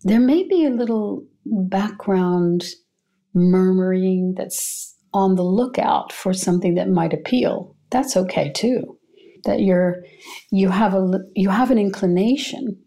There 0.05 0.21
may 0.21 0.43
be 0.43 0.65
a 0.65 0.71
little 0.71 1.25
background 1.45 2.65
murmuring 3.35 4.35
that's 4.37 4.97
on 5.15 5.37
the 5.37 5.45
lookout 5.45 6.13
for 6.13 6.33
something 6.33 6.75
that 6.75 6.89
might 6.89 7.13
appeal. 7.13 7.77
That's 7.91 8.17
okay 8.17 8.51
too. 8.55 8.99
That 9.45 9.61
you're 9.61 10.05
you 10.51 10.69
have 10.71 10.95
a 10.95 11.19
you 11.35 11.51
have 11.51 11.71
an 11.71 11.79
inclination 11.79 12.81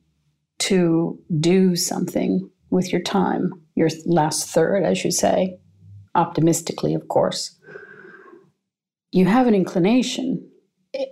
to 0.60 1.20
do 1.40 1.76
something 1.76 2.50
with 2.70 2.92
your 2.92 3.02
time 3.02 3.52
your 3.76 3.90
last 4.06 4.50
third 4.50 4.84
as 4.84 5.04
you 5.04 5.12
say 5.12 5.58
optimistically 6.16 6.94
of 6.94 7.08
course. 7.08 7.58
You 9.12 9.26
have 9.26 9.48
an 9.48 9.56
inclination 9.56 10.50
eh, 10.94 11.06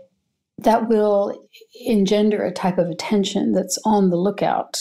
that 0.59 0.87
will 0.87 1.47
engender 1.85 2.43
a 2.43 2.51
type 2.51 2.77
of 2.77 2.87
attention 2.87 3.53
that's 3.53 3.77
on 3.85 4.09
the 4.09 4.17
lookout 4.17 4.79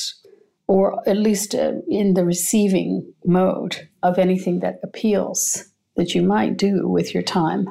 or 0.72 1.06
at 1.06 1.18
least 1.18 1.54
uh, 1.54 1.72
in 1.86 2.14
the 2.14 2.24
receiving 2.24 3.12
mode 3.26 3.90
of 4.02 4.18
anything 4.18 4.60
that 4.60 4.80
appeals 4.82 5.66
that 5.96 6.14
you 6.14 6.22
might 6.22 6.56
do 6.56 6.88
with 6.88 7.12
your 7.12 7.22
time. 7.22 7.66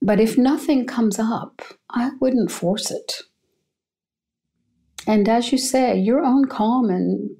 But 0.00 0.18
if 0.18 0.38
nothing 0.38 0.86
comes 0.86 1.18
up, 1.18 1.60
I 1.90 2.12
wouldn't 2.22 2.50
force 2.50 2.90
it. 2.90 3.20
And 5.06 5.28
as 5.28 5.52
you 5.52 5.58
say, 5.58 5.98
your 5.98 6.24
own 6.24 6.46
calm 6.46 6.88
and 6.88 7.36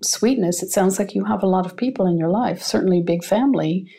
sweetness, 0.00 0.62
it 0.62 0.70
sounds 0.70 0.96
like 0.96 1.16
you 1.16 1.24
have 1.24 1.42
a 1.42 1.48
lot 1.48 1.66
of 1.66 1.76
people 1.76 2.06
in 2.06 2.16
your 2.16 2.30
life, 2.30 2.62
certainly 2.62 3.02
big 3.02 3.24
family. 3.24 3.90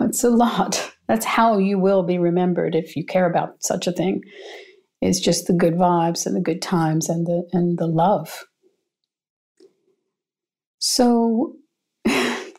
It's 0.00 0.22
a 0.22 0.30
lot. 0.30 0.92
That's 1.08 1.26
how 1.26 1.58
you 1.58 1.80
will 1.80 2.04
be 2.04 2.18
remembered 2.18 2.76
if 2.76 2.94
you 2.94 3.04
care 3.04 3.28
about 3.28 3.64
such 3.64 3.88
a 3.88 3.92
thing 3.92 4.22
is 5.04 5.20
just 5.20 5.46
the 5.46 5.52
good 5.52 5.74
vibes 5.74 6.26
and 6.26 6.34
the 6.34 6.40
good 6.40 6.62
times 6.62 7.08
and 7.08 7.26
the 7.26 7.46
and 7.52 7.78
the 7.78 7.86
love. 7.86 8.44
So 10.78 11.56
let 12.06 12.54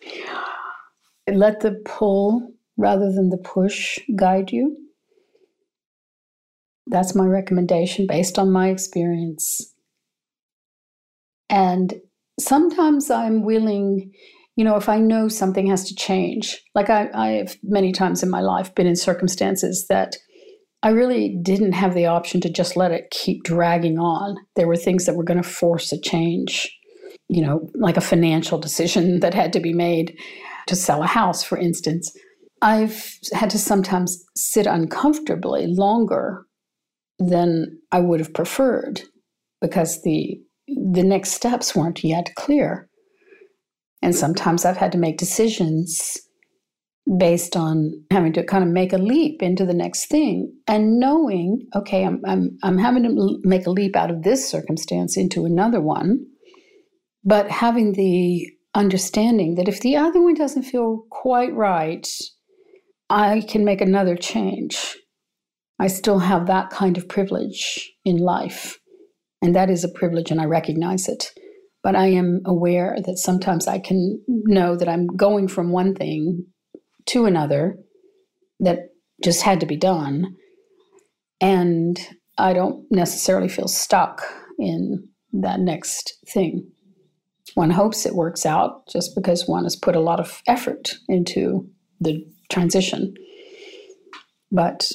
the 1.62 1.82
pull 1.86 2.52
rather 2.78 3.12
than 3.12 3.30
the 3.30 3.38
push 3.38 4.00
guide 4.16 4.52
you. 4.52 4.78
That's 6.88 7.16
my 7.16 7.26
recommendation 7.26 8.06
based 8.08 8.38
on 8.38 8.52
my 8.52 8.70
experience. 8.70 9.74
And 11.50 11.96
sometimes 12.40 13.10
I'm 13.10 13.44
willing, 13.44 14.12
you 14.56 14.64
know, 14.64 14.76
if 14.76 14.88
I 14.88 15.00
know 15.00 15.28
something 15.28 15.66
has 15.68 15.88
to 15.88 15.96
change, 15.96 16.62
like 16.76 16.92
I, 16.92 17.10
I 17.14 17.28
have 17.30 17.56
many 17.64 17.92
times 17.92 18.22
in 18.22 18.30
my 18.30 18.42
life 18.42 18.76
been 18.76 18.88
in 18.88 18.96
circumstances 18.96 19.88
that 19.90 20.16
I 20.86 20.90
really 20.90 21.36
didn't 21.42 21.72
have 21.72 21.96
the 21.96 22.06
option 22.06 22.40
to 22.42 22.50
just 22.50 22.78
let 22.78 22.92
it 22.92 23.10
keep 23.10 23.44
dragging 23.44 23.98
on. 23.98 24.38
There 24.56 24.68
were 24.68 24.78
things 24.78 25.08
that 25.08 25.16
were 25.16 25.24
going 25.24 25.42
to 25.42 25.50
force 25.50 25.92
a 25.92 26.00
change, 26.00 26.72
you 27.28 27.42
know, 27.42 27.68
like 27.74 27.98
a 27.98 28.02
financial 28.02 28.60
decision 28.60 29.20
that 29.22 29.34
had 29.34 29.52
to 29.54 29.60
be 29.60 29.74
made 29.74 30.16
to 30.68 30.76
sell 30.76 31.02
a 31.02 31.08
house, 31.08 31.44
for 31.44 31.58
instance. 31.58 32.16
I've 32.62 33.10
had 33.34 33.50
to 33.50 33.58
sometimes 33.58 34.24
sit 34.36 34.68
uncomfortably 34.68 35.66
longer 35.66 36.46
than 37.18 37.80
I 37.92 38.00
would 38.00 38.20
have 38.20 38.34
preferred 38.34 39.02
because 39.62 40.04
the 40.04 40.40
the 40.68 41.04
next 41.04 41.32
steps 41.32 41.76
weren't 41.76 42.04
yet 42.04 42.36
clear. 42.36 42.88
And 44.04 44.14
sometimes 44.16 44.66
I've 44.66 44.78
had 44.78 44.92
to 44.92 45.00
make 45.00 45.18
decisions 45.18 46.20
based 47.18 47.56
on 47.56 47.92
having 48.12 48.34
to 48.34 48.44
kind 48.44 48.64
of 48.64 48.70
make 48.70 48.92
a 48.92 48.98
leap 48.98 49.44
into 49.44 49.66
the 49.66 49.74
next 49.74 50.08
thing 50.08 50.52
and 50.68 51.00
knowing 51.00 51.62
okay 51.76 52.04
I'm, 52.04 52.20
I'm 52.26 52.58
i'm 52.64 52.80
having 52.80 53.04
to 53.04 53.40
make 53.44 53.68
a 53.68 53.72
leap 53.72 53.96
out 53.96 54.10
of 54.10 54.24
this 54.24 54.50
circumstance 54.50 55.16
into 55.16 55.46
another 55.46 55.80
one 55.80 56.26
but 57.24 57.52
having 57.52 57.94
the 57.94 58.48
understanding 58.74 59.56
that 59.56 59.68
if 59.68 59.82
the 59.82 59.96
other 59.96 60.22
one 60.22 60.34
doesn't 60.34 60.64
feel 60.64 61.04
quite 61.12 61.54
right 61.54 62.08
i 63.12 63.44
can 63.48 63.64
make 63.64 63.82
another 63.82 64.16
change 64.16 64.96
I 65.80 65.88
still 65.88 66.20
have 66.20 66.48
that 66.48 66.70
kind 66.70 66.98
of 66.98 67.10
privilege 67.10 67.92
in 68.06 68.18
life. 68.18 68.80
And 69.42 69.56
that 69.56 69.70
is 69.70 69.84
a 69.84 69.90
privilege, 69.90 70.32
and 70.32 70.40
I 70.40 70.46
recognize 70.46 71.08
it. 71.08 71.32
But 71.84 71.96
I 71.96 72.08
am 72.08 72.42
aware 72.46 72.98
that 73.06 73.18
sometimes 73.18 73.68
I 73.68 73.80
can 73.80 74.22
know 74.28 74.76
that 74.76 74.90
I'm 74.90 75.08
going 75.08 75.48
from 75.48 75.72
one 75.72 75.94
thing 75.94 76.46
to 77.08 77.26
another 77.26 77.78
that 78.60 78.90
just 79.24 79.42
had 79.42 79.60
to 79.60 79.66
be 79.66 79.78
done. 79.78 80.36
And 81.42 82.00
I 82.38 82.54
don't 82.54 82.86
necessarily 82.92 83.50
feel 83.50 83.68
stuck 83.68 84.24
in 84.58 85.08
that 85.34 85.60
next 85.60 86.18
thing. 86.28 86.70
One 87.54 87.70
hopes 87.70 88.06
it 88.06 88.16
works 88.16 88.46
out 88.46 88.88
just 88.88 89.16
because 89.16 89.48
one 89.48 89.64
has 89.64 89.76
put 89.76 89.96
a 89.96 90.02
lot 90.02 90.20
of 90.20 90.42
effort 90.48 90.96
into 91.08 91.70
the 92.02 92.26
transition. 92.52 93.14
But 94.52 94.92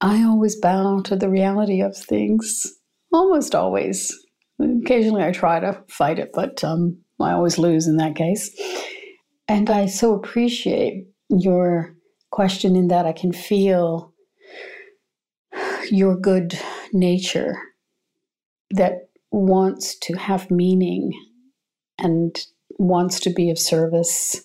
I 0.00 0.24
always 0.24 0.56
bow 0.56 1.00
to 1.02 1.16
the 1.16 1.30
reality 1.30 1.80
of 1.80 1.96
things, 1.96 2.64
almost 3.12 3.54
always. 3.54 4.12
Occasionally 4.60 5.24
I 5.24 5.32
try 5.32 5.60
to 5.60 5.82
fight 5.88 6.18
it, 6.18 6.30
but 6.34 6.62
um, 6.64 6.98
I 7.20 7.32
always 7.32 7.58
lose 7.58 7.86
in 7.86 7.96
that 7.96 8.16
case. 8.16 8.50
And 9.48 9.70
I 9.70 9.86
so 9.86 10.14
appreciate 10.14 11.06
your 11.30 11.96
question 12.30 12.76
in 12.76 12.88
that 12.88 13.06
I 13.06 13.12
can 13.12 13.32
feel 13.32 14.12
your 15.90 16.16
good 16.16 16.58
nature 16.92 17.56
that 18.70 19.08
wants 19.30 19.96
to 20.00 20.14
have 20.14 20.50
meaning 20.50 21.12
and 21.98 22.38
wants 22.78 23.20
to 23.20 23.30
be 23.30 23.50
of 23.50 23.58
service. 23.58 24.44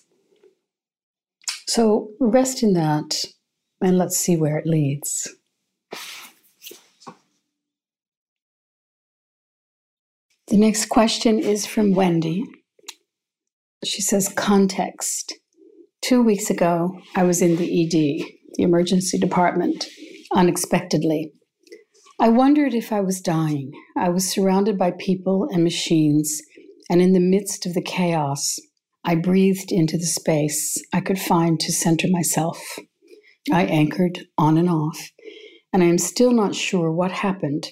So 1.68 2.10
rest 2.18 2.62
in 2.62 2.72
that 2.72 3.24
and 3.82 3.98
let's 3.98 4.16
see 4.16 4.36
where 4.36 4.56
it 4.56 4.66
leads. 4.66 5.28
The 10.48 10.56
next 10.56 10.86
question 10.86 11.38
is 11.38 11.66
from 11.66 11.94
Wendy. 11.94 12.44
She 13.84 14.02
says, 14.02 14.28
Context. 14.28 15.34
Two 16.00 16.22
weeks 16.22 16.50
ago, 16.50 16.98
I 17.14 17.22
was 17.22 17.40
in 17.40 17.56
the 17.56 17.64
ED, 17.64 18.26
the 18.56 18.62
emergency 18.62 19.18
department, 19.18 19.86
unexpectedly. 20.34 21.32
I 22.20 22.28
wondered 22.28 22.74
if 22.74 22.92
I 22.92 23.00
was 23.00 23.20
dying. 23.20 23.72
I 23.96 24.08
was 24.08 24.30
surrounded 24.30 24.78
by 24.78 24.92
people 24.92 25.48
and 25.50 25.64
machines, 25.64 26.42
and 26.88 27.02
in 27.02 27.12
the 27.12 27.20
midst 27.20 27.66
of 27.66 27.74
the 27.74 27.82
chaos, 27.82 28.58
I 29.04 29.16
breathed 29.16 29.72
into 29.72 29.98
the 29.98 30.06
space 30.06 30.76
I 30.92 31.00
could 31.00 31.18
find 31.18 31.58
to 31.60 31.72
center 31.72 32.08
myself. 32.10 32.78
I 33.52 33.64
anchored 33.64 34.20
on 34.38 34.56
and 34.56 34.70
off, 34.70 35.10
and 35.72 35.82
I 35.82 35.86
am 35.86 35.98
still 35.98 36.32
not 36.32 36.54
sure 36.54 36.90
what 36.90 37.12
happened. 37.12 37.68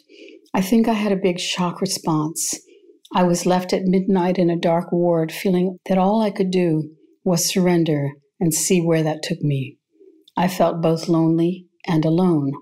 I 0.52 0.60
think 0.60 0.88
I 0.88 0.92
had 0.92 1.12
a 1.12 1.16
big 1.16 1.40
shock 1.40 1.80
response. 1.80 2.54
I 3.14 3.24
was 3.24 3.46
left 3.46 3.72
at 3.72 3.82
midnight 3.84 4.38
in 4.38 4.48
a 4.48 4.58
dark 4.58 4.90
ward, 4.90 5.32
feeling 5.32 5.78
that 5.86 5.98
all 5.98 6.22
I 6.22 6.30
could 6.30 6.50
do 6.50 6.90
was 7.24 7.52
surrender 7.52 8.10
and 8.40 8.54
see 8.54 8.80
where 8.80 9.02
that 9.02 9.22
took 9.22 9.40
me. 9.42 9.76
I 10.36 10.48
felt 10.48 10.80
both 10.80 11.08
lonely 11.08 11.66
and 11.86 12.04
alone. 12.04 12.52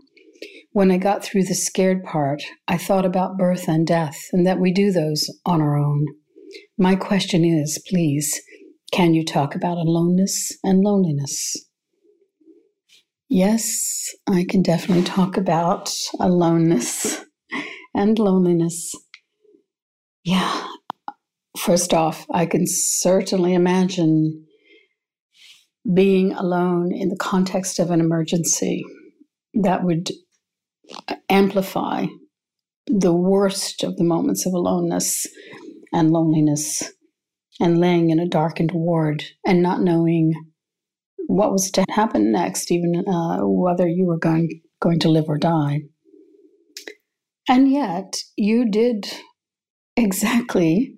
When 0.73 0.91
I 0.91 0.99
got 0.99 1.25
through 1.25 1.45
the 1.45 1.55
scared 1.55 2.05
part, 2.05 2.43
I 2.69 2.77
thought 2.77 3.05
about 3.05 3.39
birth 3.39 3.69
and 3.69 3.87
death 3.87 4.17
and 4.33 4.47
that 4.47 4.59
we 4.59 4.73
do 4.73 4.93
those 4.93 5.29
on 5.47 5.61
our 5.61 5.77
own. 5.77 6.07
My 6.77 6.97
question 6.97 7.45
is 7.45 7.83
please, 7.89 8.41
can 8.93 9.15
you 9.15 9.25
talk 9.25 9.55
about 9.55 9.79
aloneness 9.79 10.57
and 10.65 10.83
loneliness? 10.83 11.57
Yes, 13.29 14.11
I 14.29 14.45
can 14.49 14.63
definitely 14.63 15.05
talk 15.05 15.37
about 15.37 15.93
aloneness 16.19 17.25
and 17.95 18.19
loneliness. 18.19 18.93
Yeah, 20.25 20.67
first 21.59 21.95
off, 21.95 22.27
I 22.31 22.47
can 22.47 22.67
certainly 22.67 23.55
imagine 23.55 24.47
being 25.93 26.33
alone 26.33 26.93
in 26.93 27.09
the 27.09 27.17
context 27.17 27.79
of 27.79 27.91
an 27.91 28.01
emergency 28.01 28.85
that 29.55 29.83
would 29.83 30.11
amplify 31.29 32.07
the 32.87 33.15
worst 33.15 33.83
of 33.83 33.97
the 33.97 34.05
moments 34.05 34.47
of 34.47 34.53
aloneness 34.53 35.27
and 35.93 36.11
loneliness 36.11 36.83
and 37.61 37.79
laying 37.79 38.11
in 38.11 38.19
a 38.19 38.29
darkened 38.29 38.73
ward 38.73 39.25
and 39.47 39.63
not 39.63 39.83
knowing 39.83 40.33
what 41.27 41.53
was 41.53 41.71
to 41.71 41.85
happen 41.91 42.33
next, 42.33 42.71
even 42.71 43.05
uh, 43.07 43.39
whether 43.43 43.87
you 43.87 44.07
were 44.07 44.19
going, 44.19 44.49
going 44.81 44.99
to 44.99 45.09
live 45.09 45.27
or 45.29 45.39
die. 45.39 45.83
And 47.49 47.71
yet, 47.71 48.17
you 48.37 48.69
did 48.69 49.07
exactly 50.01 50.95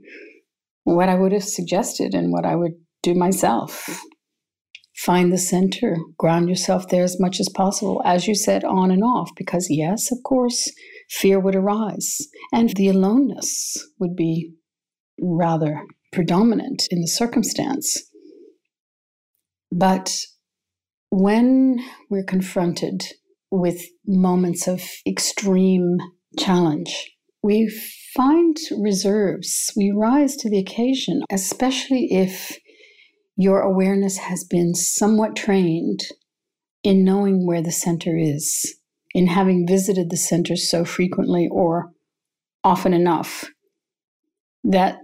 what 0.84 1.08
I 1.08 1.14
would 1.14 1.32
have 1.32 1.44
suggested 1.44 2.14
and 2.14 2.32
what 2.32 2.44
I 2.44 2.56
would 2.56 2.74
do 3.02 3.14
myself 3.14 3.88
find 5.02 5.32
the 5.32 5.38
center, 5.38 5.96
ground 6.16 6.48
yourself 6.48 6.88
there 6.88 7.02
as 7.02 7.18
much 7.18 7.40
as 7.40 7.48
possible, 7.48 8.00
as 8.04 8.28
you 8.28 8.34
said, 8.34 8.62
on 8.62 8.90
and 8.90 9.02
off, 9.02 9.30
because 9.36 9.66
yes, 9.68 10.12
of 10.12 10.18
course, 10.24 10.70
fear 11.10 11.40
would 11.40 11.56
arise 11.56 12.18
and 12.52 12.70
the 12.76 12.88
aloneness 12.88 13.76
would 13.98 14.14
be 14.14 14.52
rather 15.20 15.82
predominant 16.12 16.84
in 16.90 17.00
the 17.00 17.08
circumstance. 17.08 18.00
But 19.72 20.14
when 21.10 21.80
we're 22.08 22.24
confronted 22.24 23.02
with 23.50 23.82
moments 24.06 24.68
of 24.68 24.82
extreme 25.06 25.98
challenge, 26.38 27.10
we 27.42 27.68
find 28.14 28.56
reserves. 28.78 29.72
We 29.76 29.90
rise 29.90 30.36
to 30.36 30.50
the 30.50 30.58
occasion, 30.58 31.22
especially 31.30 32.08
if 32.10 32.58
your 33.36 33.60
awareness 33.60 34.18
has 34.18 34.44
been 34.44 34.74
somewhat 34.74 35.34
trained 35.34 36.00
in 36.84 37.04
knowing 37.04 37.46
where 37.46 37.62
the 37.62 37.72
center 37.72 38.16
is, 38.16 38.76
in 39.14 39.26
having 39.26 39.66
visited 39.66 40.10
the 40.10 40.16
center 40.16 40.56
so 40.56 40.84
frequently 40.84 41.48
or 41.50 41.90
often 42.64 42.92
enough 42.92 43.44
that 44.64 44.98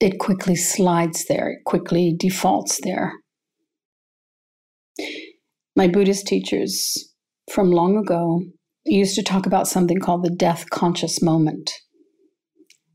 it 0.00 0.18
quickly 0.18 0.56
slides 0.56 1.26
there, 1.26 1.50
it 1.50 1.64
quickly 1.64 2.14
defaults 2.18 2.80
there. 2.82 3.12
My 5.76 5.86
Buddhist 5.88 6.26
teachers 6.26 7.12
from 7.50 7.70
long 7.70 7.96
ago 7.96 8.42
used 8.84 9.14
to 9.16 9.22
talk 9.22 9.46
about 9.46 9.68
something 9.68 9.98
called 9.98 10.24
the 10.24 10.34
death 10.34 10.70
conscious 10.70 11.22
moment. 11.22 11.70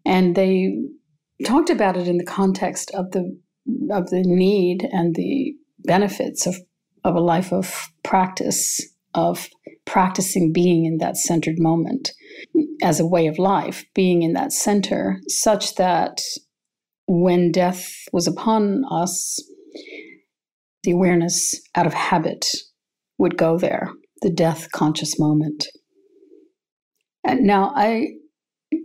And 0.05 0.35
they 0.35 0.73
talked 1.45 1.69
about 1.69 1.97
it 1.97 2.07
in 2.07 2.17
the 2.17 2.25
context 2.25 2.91
of 2.93 3.11
the 3.11 3.39
of 3.91 4.09
the 4.09 4.23
need 4.25 4.87
and 4.91 5.15
the 5.15 5.53
benefits 5.79 6.45
of, 6.47 6.55
of 7.03 7.15
a 7.15 7.19
life 7.19 7.53
of 7.53 7.89
practice, 8.03 8.81
of 9.13 9.47
practicing 9.85 10.51
being 10.53 10.85
in 10.85 10.97
that 10.97 11.17
centered 11.17 11.55
moment 11.57 12.11
as 12.81 12.99
a 12.99 13.07
way 13.07 13.27
of 13.27 13.37
life, 13.37 13.85
being 13.93 14.21
in 14.21 14.33
that 14.33 14.51
center, 14.51 15.19
such 15.27 15.75
that 15.75 16.19
when 17.07 17.51
death 17.51 17.91
was 18.11 18.27
upon 18.27 18.83
us, 18.91 19.39
the 20.83 20.91
awareness 20.91 21.59
out 21.75 21.87
of 21.87 21.93
habit 21.93 22.45
would 23.17 23.37
go 23.37 23.57
there, 23.57 23.91
the 24.21 24.29
death 24.29 24.71
conscious 24.71 25.19
moment. 25.19 25.67
And 27.23 27.41
now 27.41 27.73
I 27.75 28.07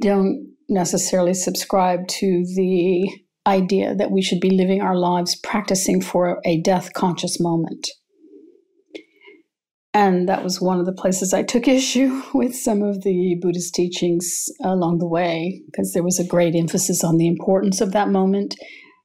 don't 0.01 0.55
necessarily 0.69 1.35
subscribe 1.35 2.07
to 2.09 2.45
the 2.57 3.09
idea 3.47 3.95
that 3.95 4.11
we 4.11 4.23
should 4.23 4.41
be 4.41 4.51
living 4.51 4.81
our 4.81 4.97
lives 4.97 5.37
practicing 5.43 6.01
for 6.01 6.41
a 6.45 6.61
death 6.63 6.93
conscious 6.95 7.39
moment. 7.39 7.89
And 9.93 10.29
that 10.29 10.43
was 10.43 10.61
one 10.61 10.81
of 10.81 10.87
the 10.87 10.93
places 10.93 11.33
I 11.33 11.43
took 11.45 11.69
issue 11.69 12.23
with 12.33 12.55
some 12.55 12.83
of 12.83 13.03
the 13.03 13.37
Buddhist 13.41 13.75
teachings 13.75 14.47
along 14.63 14.99
the 14.99 15.09
way, 15.09 15.63
because 15.67 15.93
there 15.93 16.03
was 16.03 16.19
a 16.19 16.27
great 16.27 16.55
emphasis 16.55 17.05
on 17.05 17.17
the 17.17 17.29
importance 17.29 17.81
of 17.81 17.93
that 17.93 18.09
moment, 18.09 18.57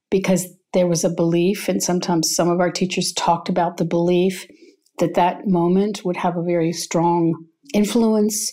because 0.10 0.48
there 0.74 0.88
was 0.88 1.04
a 1.04 1.10
belief, 1.10 1.68
and 1.68 1.82
sometimes 1.82 2.34
some 2.36 2.50
of 2.50 2.60
our 2.60 2.72
teachers 2.72 3.14
talked 3.16 3.50
about 3.50 3.78
the 3.78 3.86
belief 3.86 4.48
that 5.00 5.16
that 5.16 5.48
moment 5.48 6.04
would 6.04 6.18
have 6.18 6.36
a 6.38 6.44
very 6.44 6.72
strong 6.72 7.34
influence 7.74 8.52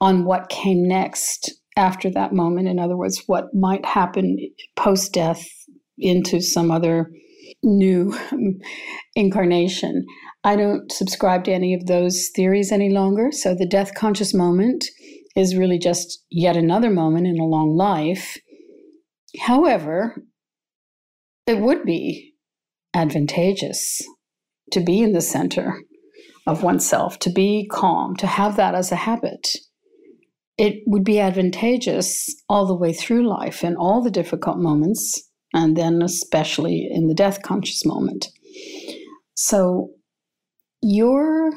on 0.00 0.24
what 0.24 0.48
came 0.48 0.86
next 0.86 1.52
after 1.76 2.10
that 2.10 2.32
moment. 2.32 2.68
In 2.68 2.78
other 2.78 2.96
words, 2.96 3.22
what 3.26 3.54
might 3.54 3.84
happen 3.84 4.36
post 4.76 5.12
death 5.12 5.46
into 5.98 6.40
some 6.40 6.70
other 6.70 7.10
new 7.62 8.16
incarnation. 9.14 10.06
I 10.42 10.56
don't 10.56 10.90
subscribe 10.90 11.44
to 11.44 11.52
any 11.52 11.74
of 11.74 11.86
those 11.86 12.30
theories 12.34 12.72
any 12.72 12.90
longer. 12.90 13.30
So 13.30 13.54
the 13.54 13.66
death 13.66 13.94
conscious 13.94 14.32
moment 14.32 14.84
is 15.36 15.56
really 15.56 15.78
just 15.78 16.24
yet 16.30 16.56
another 16.56 16.90
moment 16.90 17.26
in 17.26 17.38
a 17.38 17.44
long 17.44 17.76
life. 17.76 18.36
However, 19.40 20.16
it 21.46 21.60
would 21.60 21.84
be 21.84 22.34
advantageous 22.94 24.00
to 24.72 24.80
be 24.80 25.02
in 25.02 25.12
the 25.12 25.20
center 25.20 25.80
of 26.46 26.62
oneself, 26.62 27.18
to 27.20 27.30
be 27.30 27.68
calm, 27.70 28.16
to 28.16 28.26
have 28.26 28.56
that 28.56 28.74
as 28.74 28.90
a 28.90 28.96
habit, 28.96 29.48
it 30.60 30.82
would 30.86 31.04
be 31.04 31.18
advantageous 31.18 32.28
all 32.46 32.66
the 32.66 32.76
way 32.76 32.92
through 32.92 33.26
life 33.26 33.64
in 33.64 33.76
all 33.76 34.02
the 34.02 34.10
difficult 34.10 34.58
moments, 34.58 35.18
and 35.54 35.74
then 35.74 36.02
especially 36.02 36.86
in 36.92 37.08
the 37.08 37.14
death 37.14 37.40
conscious 37.40 37.86
moment. 37.86 38.26
So, 39.32 39.88
your 40.82 41.50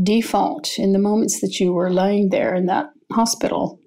default 0.00 0.78
in 0.78 0.92
the 0.92 1.00
moments 1.00 1.40
that 1.40 1.58
you 1.58 1.72
were 1.72 1.90
lying 1.90 2.28
there 2.28 2.54
in 2.54 2.66
that 2.66 2.90
hospital 3.10 3.80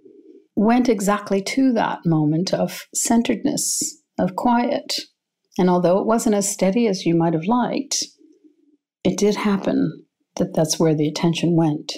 went 0.53 0.89
exactly 0.89 1.41
to 1.41 1.71
that 1.71 1.99
moment 2.05 2.53
of 2.53 2.87
centeredness, 2.93 4.01
of 4.19 4.35
quiet. 4.35 4.95
And 5.57 5.69
although 5.69 5.99
it 5.99 6.05
wasn't 6.05 6.35
as 6.35 6.51
steady 6.51 6.87
as 6.87 7.05
you 7.05 7.15
might 7.15 7.33
have 7.33 7.45
liked, 7.45 8.03
it 9.05 9.17
did 9.17 9.35
happen 9.35 10.03
that 10.35 10.53
that's 10.53 10.77
where 10.77 10.93
the 10.93 11.07
attention 11.07 11.55
went. 11.55 11.93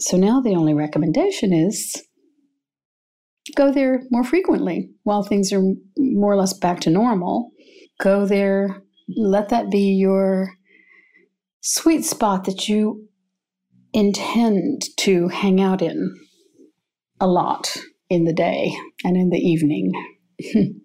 So 0.00 0.16
now 0.16 0.40
the 0.40 0.56
only 0.56 0.74
recommendation 0.74 1.52
is 1.52 2.02
go 3.56 3.72
there 3.72 4.02
more 4.10 4.24
frequently 4.24 4.90
while 5.02 5.22
things 5.22 5.52
are 5.52 5.62
more 5.96 6.32
or 6.32 6.36
less 6.36 6.52
back 6.54 6.80
to 6.80 6.90
normal. 6.90 7.50
Go 8.00 8.26
there, 8.26 8.82
let 9.16 9.50
that 9.50 9.70
be 9.70 9.92
your 9.92 10.54
sweet 11.60 12.04
spot 12.04 12.44
that 12.44 12.68
you 12.68 13.08
intend 13.92 14.82
to 14.98 15.28
hang 15.28 15.60
out 15.60 15.80
in 15.80 16.14
a 17.20 17.26
lot 17.26 17.76
in 18.10 18.24
the 18.24 18.32
day 18.32 18.74
and 19.04 19.16
in 19.16 19.30
the 19.30 19.38
evening. 19.38 19.92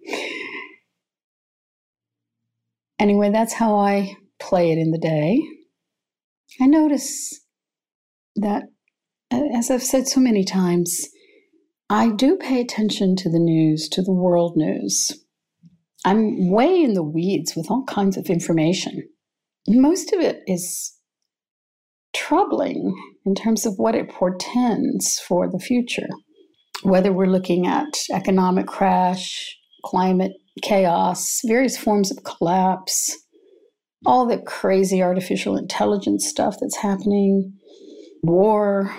anyway, 2.99 3.31
that's 3.31 3.53
how 3.53 3.75
I 3.75 4.15
play 4.39 4.71
it 4.71 4.77
in 4.77 4.91
the 4.91 4.99
day. 4.99 5.41
I 6.61 6.67
notice 6.67 7.41
that, 8.35 8.63
as 9.31 9.69
I've 9.69 9.83
said 9.83 10.07
so 10.07 10.19
many 10.19 10.43
times, 10.43 11.07
I 11.89 12.11
do 12.11 12.37
pay 12.37 12.61
attention 12.61 13.15
to 13.17 13.29
the 13.29 13.39
news, 13.39 13.89
to 13.89 14.01
the 14.01 14.13
world 14.13 14.53
news. 14.55 15.11
I'm 16.05 16.49
way 16.49 16.81
in 16.81 16.93
the 16.93 17.03
weeds 17.03 17.55
with 17.55 17.69
all 17.69 17.83
kinds 17.85 18.15
of 18.15 18.27
information. 18.27 19.07
Most 19.67 20.13
of 20.13 20.19
it 20.19 20.41
is 20.47 20.95
troubling 22.15 22.95
in 23.25 23.35
terms 23.35 23.65
of 23.65 23.73
what 23.77 23.95
it 23.95 24.09
portends 24.09 25.19
for 25.19 25.49
the 25.49 25.59
future. 25.59 26.07
Whether 26.83 27.11
we're 27.11 27.25
looking 27.25 27.67
at 27.67 27.93
economic 28.11 28.65
crash, 28.65 29.57
climate 29.83 30.31
chaos, 30.61 31.41
various 31.45 31.77
forms 31.77 32.11
of 32.11 32.23
collapse, 32.23 33.17
all 34.05 34.25
the 34.25 34.37
crazy 34.37 35.01
artificial 35.01 35.57
intelligence 35.57 36.27
stuff 36.27 36.55
that's 36.59 36.77
happening, 36.77 37.53
war, 38.23 38.95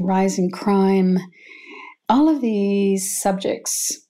rising 0.00 0.50
crime, 0.50 1.18
all 2.08 2.28
of 2.28 2.40
these 2.40 3.20
subjects 3.20 4.06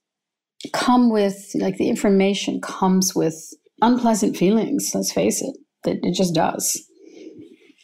come 0.72 1.10
with, 1.10 1.50
like, 1.54 1.76
the 1.76 1.88
information 1.88 2.60
comes 2.60 3.14
with 3.14 3.34
unpleasant 3.80 4.36
feelings, 4.36 4.92
let's 4.94 5.12
face 5.12 5.42
it, 5.42 5.56
that 5.84 5.98
it 6.02 6.14
just 6.14 6.34
does. 6.34 6.88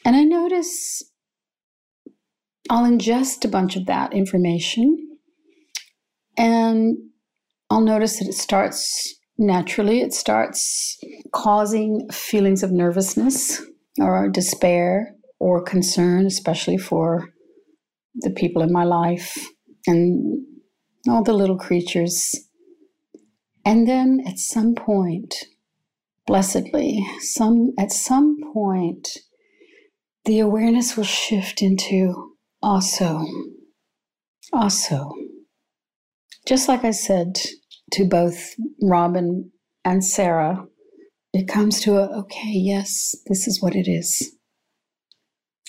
And 0.04 0.16
I 0.16 0.22
notice 0.22 1.02
I'll 2.70 2.90
ingest 2.90 3.44
a 3.44 3.48
bunch 3.48 3.76
of 3.76 3.86
that 3.86 4.12
information 4.12 5.16
and 6.36 6.96
I'll 7.70 7.80
notice 7.80 8.18
that 8.18 8.28
it 8.28 8.34
starts 8.34 9.16
naturally, 9.38 10.00
it 10.00 10.12
starts 10.12 10.98
causing 11.32 12.08
feelings 12.12 12.62
of 12.62 12.70
nervousness 12.70 13.62
or 14.00 14.28
despair 14.28 15.14
or 15.38 15.62
concern, 15.62 16.26
especially 16.26 16.78
for 16.78 17.28
the 18.18 18.30
people 18.30 18.62
in 18.62 18.72
my 18.72 18.84
life 18.84 19.48
and 19.86 20.44
all 21.08 21.22
the 21.22 21.32
little 21.32 21.58
creatures. 21.58 22.34
And 23.64 23.86
then 23.88 24.22
at 24.26 24.38
some 24.38 24.74
point, 24.74 25.34
blessedly, 26.26 27.06
some 27.20 27.72
at 27.78 27.92
some 27.92 28.36
point, 28.52 29.08
the 30.24 30.40
awareness 30.40 30.96
will 30.96 31.04
shift 31.04 31.62
into 31.62 32.34
also, 32.62 33.24
also. 34.52 35.10
Just 36.46 36.68
like 36.68 36.84
I 36.84 36.90
said 36.92 37.38
to 37.92 38.04
both 38.04 38.54
Robin 38.82 39.50
and 39.84 40.04
Sarah, 40.04 40.66
it 41.32 41.46
comes 41.46 41.80
to 41.82 41.96
a, 41.96 42.18
okay, 42.20 42.52
yes, 42.52 43.14
this 43.26 43.46
is 43.46 43.62
what 43.62 43.76
it 43.76 43.88
is. 43.88 44.34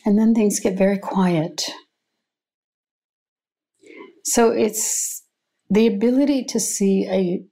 And 0.06 0.18
then 0.18 0.34
things 0.34 0.60
get 0.60 0.78
very 0.78 0.98
quiet. 0.98 1.64
So 4.30 4.52
it's 4.52 5.24
the 5.72 5.88
ability 5.88 6.44
to 6.46 6.60
see 6.60 7.08
a 7.10 7.44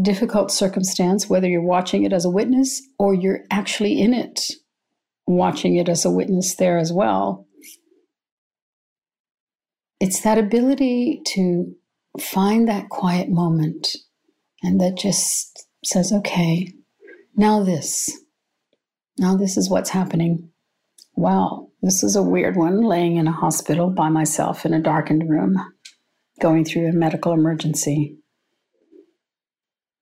difficult 0.00 0.50
circumstance, 0.50 1.28
whether 1.28 1.46
you're 1.46 1.60
watching 1.60 2.04
it 2.04 2.14
as 2.14 2.24
a 2.24 2.30
witness 2.30 2.80
or 2.98 3.12
you're 3.12 3.40
actually 3.50 4.00
in 4.00 4.14
it, 4.14 4.40
watching 5.26 5.76
it 5.76 5.86
as 5.86 6.06
a 6.06 6.10
witness 6.10 6.56
there 6.56 6.78
as 6.78 6.90
well. 6.90 7.46
It's 10.00 10.22
that 10.22 10.38
ability 10.38 11.20
to 11.34 11.74
find 12.18 12.66
that 12.68 12.88
quiet 12.88 13.28
moment 13.28 13.88
and 14.62 14.80
that 14.80 14.96
just 14.96 15.66
says, 15.84 16.10
okay, 16.10 16.72
now 17.36 17.62
this. 17.62 18.10
Now 19.18 19.36
this 19.36 19.58
is 19.58 19.68
what's 19.68 19.90
happening. 19.90 20.48
Wow, 21.14 21.68
this 21.82 22.02
is 22.02 22.16
a 22.16 22.22
weird 22.22 22.56
one 22.56 22.80
laying 22.80 23.16
in 23.16 23.26
a 23.26 23.32
hospital 23.32 23.90
by 23.90 24.08
myself 24.08 24.64
in 24.64 24.72
a 24.72 24.80
darkened 24.80 25.28
room, 25.28 25.58
going 26.40 26.64
through 26.64 26.88
a 26.88 26.92
medical 26.92 27.32
emergency. 27.32 28.16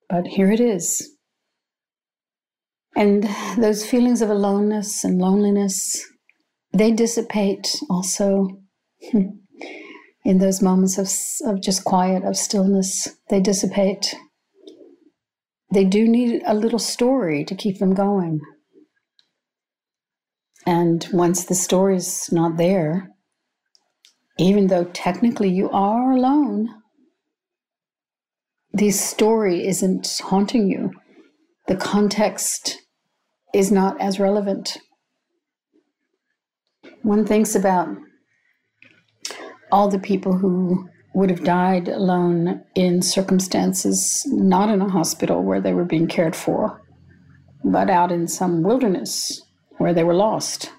But 0.09 0.27
here 0.27 0.51
it 0.51 0.61
is. 0.61 1.17
And 2.97 3.29
those 3.59 3.85
feelings 3.85 4.23
of 4.23 4.31
aloneness 4.31 5.05
and 5.05 5.19
loneliness, 5.19 6.03
they 6.73 6.93
dissipate 6.93 7.69
also 7.91 8.49
in 9.13 10.39
those 10.39 10.63
moments 10.63 10.99
of, 10.99 11.09
of 11.49 11.63
just 11.63 11.85
quiet, 11.85 12.25
of 12.25 12.37
stillness, 12.37 13.09
they 13.29 13.41
dissipate. 13.41 14.15
They 15.73 15.85
do 15.85 16.09
need 16.09 16.43
a 16.47 16.55
little 16.55 16.79
story 16.79 17.45
to 17.45 17.55
keep 17.55 17.79
them 17.79 17.95
going. 17.95 18.41
And 20.67 21.07
once 21.13 21.45
the 21.45 21.55
story's 21.55 22.33
not 22.33 22.57
there, 22.57 23.11
even 24.39 24.67
though 24.67 24.85
technically 24.85 25.49
you 25.49 25.71
are 25.71 26.13
alone, 26.13 26.69
the 28.73 28.91
story 28.91 29.67
isn't 29.67 30.21
haunting 30.23 30.69
you. 30.69 30.93
The 31.67 31.77
context 31.77 32.79
is 33.55 33.73
not 33.73 34.01
as 34.01 34.21
relevant. 34.21 34.79
One 37.03 37.25
thinks 37.25 37.55
about 37.55 37.89
all 39.73 39.89
the 39.89 39.99
people 39.99 40.37
who 40.37 40.89
would 41.15 41.31
have 41.31 41.45
died 41.45 41.89
alone 41.89 42.63
in 42.75 43.01
circumstances 43.01 44.23
not 44.27 44.69
in 44.69 44.83
a 44.83 44.89
hospital 44.89 45.43
where 45.43 45.61
they 45.61 45.73
were 45.73 45.85
being 45.85 46.07
cared 46.07 46.37
for, 46.37 46.83
but 47.65 47.89
out 47.89 48.13
in 48.13 48.29
some 48.29 48.63
wilderness 48.63 49.43
where 49.79 49.95
they 49.95 50.05
were 50.05 50.15
lost, 50.15 50.71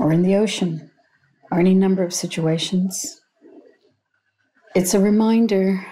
or 0.00 0.12
in 0.12 0.22
the 0.22 0.34
ocean, 0.34 0.90
or 1.52 1.60
any 1.60 1.74
number 1.74 2.02
of 2.02 2.14
situations. 2.14 3.20
It's 4.74 4.94
a 4.94 5.00
reminder. 5.00 5.86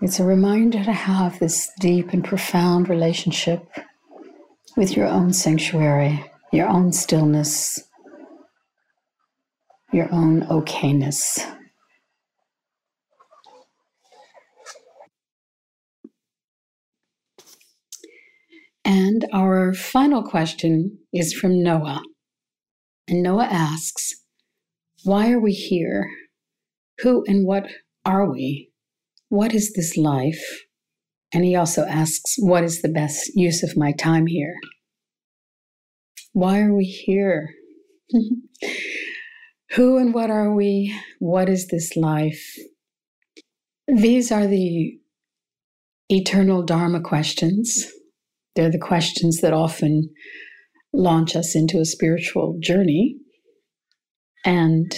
It's 0.00 0.18
a 0.18 0.24
reminder 0.24 0.82
to 0.82 0.92
have 0.92 1.38
this 1.38 1.70
deep 1.78 2.12
and 2.12 2.24
profound 2.24 2.88
relationship 2.88 3.64
with 4.76 4.96
your 4.96 5.06
own 5.06 5.32
sanctuary, 5.32 6.28
your 6.52 6.68
own 6.68 6.92
stillness, 6.92 7.80
your 9.92 10.12
own 10.12 10.42
okayness. 10.48 11.38
And 18.84 19.24
our 19.32 19.72
final 19.72 20.24
question 20.24 20.98
is 21.12 21.32
from 21.32 21.62
Noah. 21.62 22.02
And 23.06 23.22
Noah 23.22 23.44
asks, 23.44 24.21
Why 25.04 25.32
are 25.32 25.40
we 25.40 25.52
here? 25.52 26.08
Who 27.00 27.24
and 27.26 27.46
what 27.46 27.66
are 28.04 28.30
we? 28.30 28.70
What 29.28 29.54
is 29.54 29.72
this 29.72 29.96
life? 29.96 30.64
And 31.32 31.44
he 31.44 31.56
also 31.56 31.84
asks, 31.84 32.36
What 32.38 32.62
is 32.62 32.82
the 32.82 32.88
best 32.88 33.32
use 33.34 33.62
of 33.62 33.76
my 33.76 33.92
time 33.92 34.26
here? 34.26 34.54
Why 36.32 36.60
are 36.60 36.74
we 36.74 36.84
here? 36.84 37.50
Who 39.72 39.96
and 39.98 40.14
what 40.14 40.30
are 40.30 40.54
we? 40.54 40.94
What 41.18 41.48
is 41.48 41.68
this 41.68 41.96
life? 41.96 42.42
These 43.88 44.30
are 44.30 44.46
the 44.46 44.98
eternal 46.10 46.62
Dharma 46.62 47.00
questions. 47.00 47.90
They're 48.54 48.70
the 48.70 48.78
questions 48.78 49.40
that 49.40 49.54
often 49.54 50.10
launch 50.92 51.34
us 51.34 51.56
into 51.56 51.80
a 51.80 51.86
spiritual 51.86 52.58
journey. 52.60 53.16
And 54.44 54.92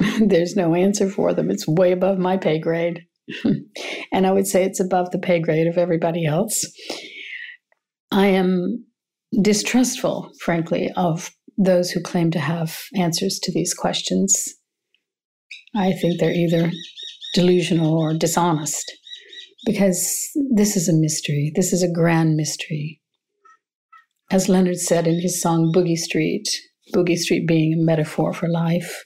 there's 0.20 0.56
no 0.56 0.74
answer 0.74 1.08
for 1.08 1.32
them. 1.32 1.50
It's 1.50 1.68
way 1.68 1.92
above 1.92 2.18
my 2.18 2.36
pay 2.36 2.58
grade. 2.58 3.02
and 4.12 4.26
I 4.26 4.32
would 4.32 4.46
say 4.46 4.64
it's 4.64 4.80
above 4.80 5.10
the 5.10 5.18
pay 5.18 5.40
grade 5.40 5.66
of 5.66 5.78
everybody 5.78 6.26
else. 6.26 6.64
I 8.10 8.26
am 8.26 8.84
distrustful, 9.40 10.30
frankly, 10.40 10.90
of 10.96 11.30
those 11.56 11.90
who 11.90 12.00
claim 12.00 12.30
to 12.32 12.40
have 12.40 12.78
answers 12.96 13.38
to 13.42 13.52
these 13.52 13.74
questions. 13.74 14.54
I 15.74 15.92
think 15.92 16.20
they're 16.20 16.32
either 16.32 16.70
delusional 17.34 17.94
or 17.94 18.14
dishonest 18.14 18.92
because 19.64 20.30
this 20.54 20.76
is 20.76 20.88
a 20.88 20.92
mystery. 20.92 21.52
This 21.54 21.72
is 21.72 21.82
a 21.82 21.90
grand 21.90 22.36
mystery. 22.36 23.00
As 24.30 24.48
Leonard 24.48 24.78
said 24.78 25.06
in 25.06 25.20
his 25.20 25.40
song 25.40 25.72
Boogie 25.74 25.96
Street, 25.96 26.48
Boogie 26.92 27.16
Street 27.16 27.46
being 27.46 27.72
a 27.72 27.84
metaphor 27.84 28.32
for 28.32 28.48
life, 28.48 29.04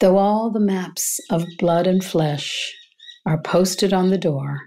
though 0.00 0.16
all 0.16 0.50
the 0.50 0.60
maps 0.60 1.18
of 1.30 1.44
blood 1.58 1.86
and 1.86 2.02
flesh 2.02 2.74
are 3.26 3.40
posted 3.40 3.92
on 3.92 4.10
the 4.10 4.18
door, 4.18 4.60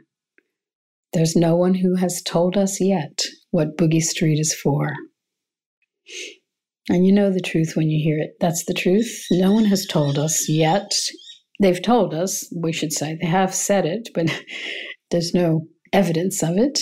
there's 1.13 1.35
no 1.35 1.55
one 1.55 1.75
who 1.75 1.95
has 1.95 2.21
told 2.21 2.57
us 2.57 2.81
yet 2.81 3.21
what 3.51 3.77
Boogie 3.77 4.01
Street 4.01 4.39
is 4.39 4.53
for. 4.53 4.93
And 6.89 7.05
you 7.05 7.11
know 7.11 7.31
the 7.31 7.39
truth 7.39 7.73
when 7.75 7.89
you 7.89 8.03
hear 8.03 8.19
it. 8.19 8.31
That's 8.39 8.65
the 8.65 8.73
truth. 8.73 9.25
No 9.31 9.51
one 9.51 9.65
has 9.65 9.85
told 9.85 10.19
us 10.19 10.47
yet. 10.47 10.91
They've 11.59 11.81
told 11.81 12.13
us, 12.13 12.51
we 12.55 12.73
should 12.73 12.91
say, 12.91 13.17
they 13.19 13.27
have 13.27 13.55
said 13.55 13.85
it, 13.85 14.09
but 14.13 14.29
there's 15.09 15.33
no 15.33 15.67
evidence 15.93 16.43
of 16.43 16.57
it. 16.57 16.79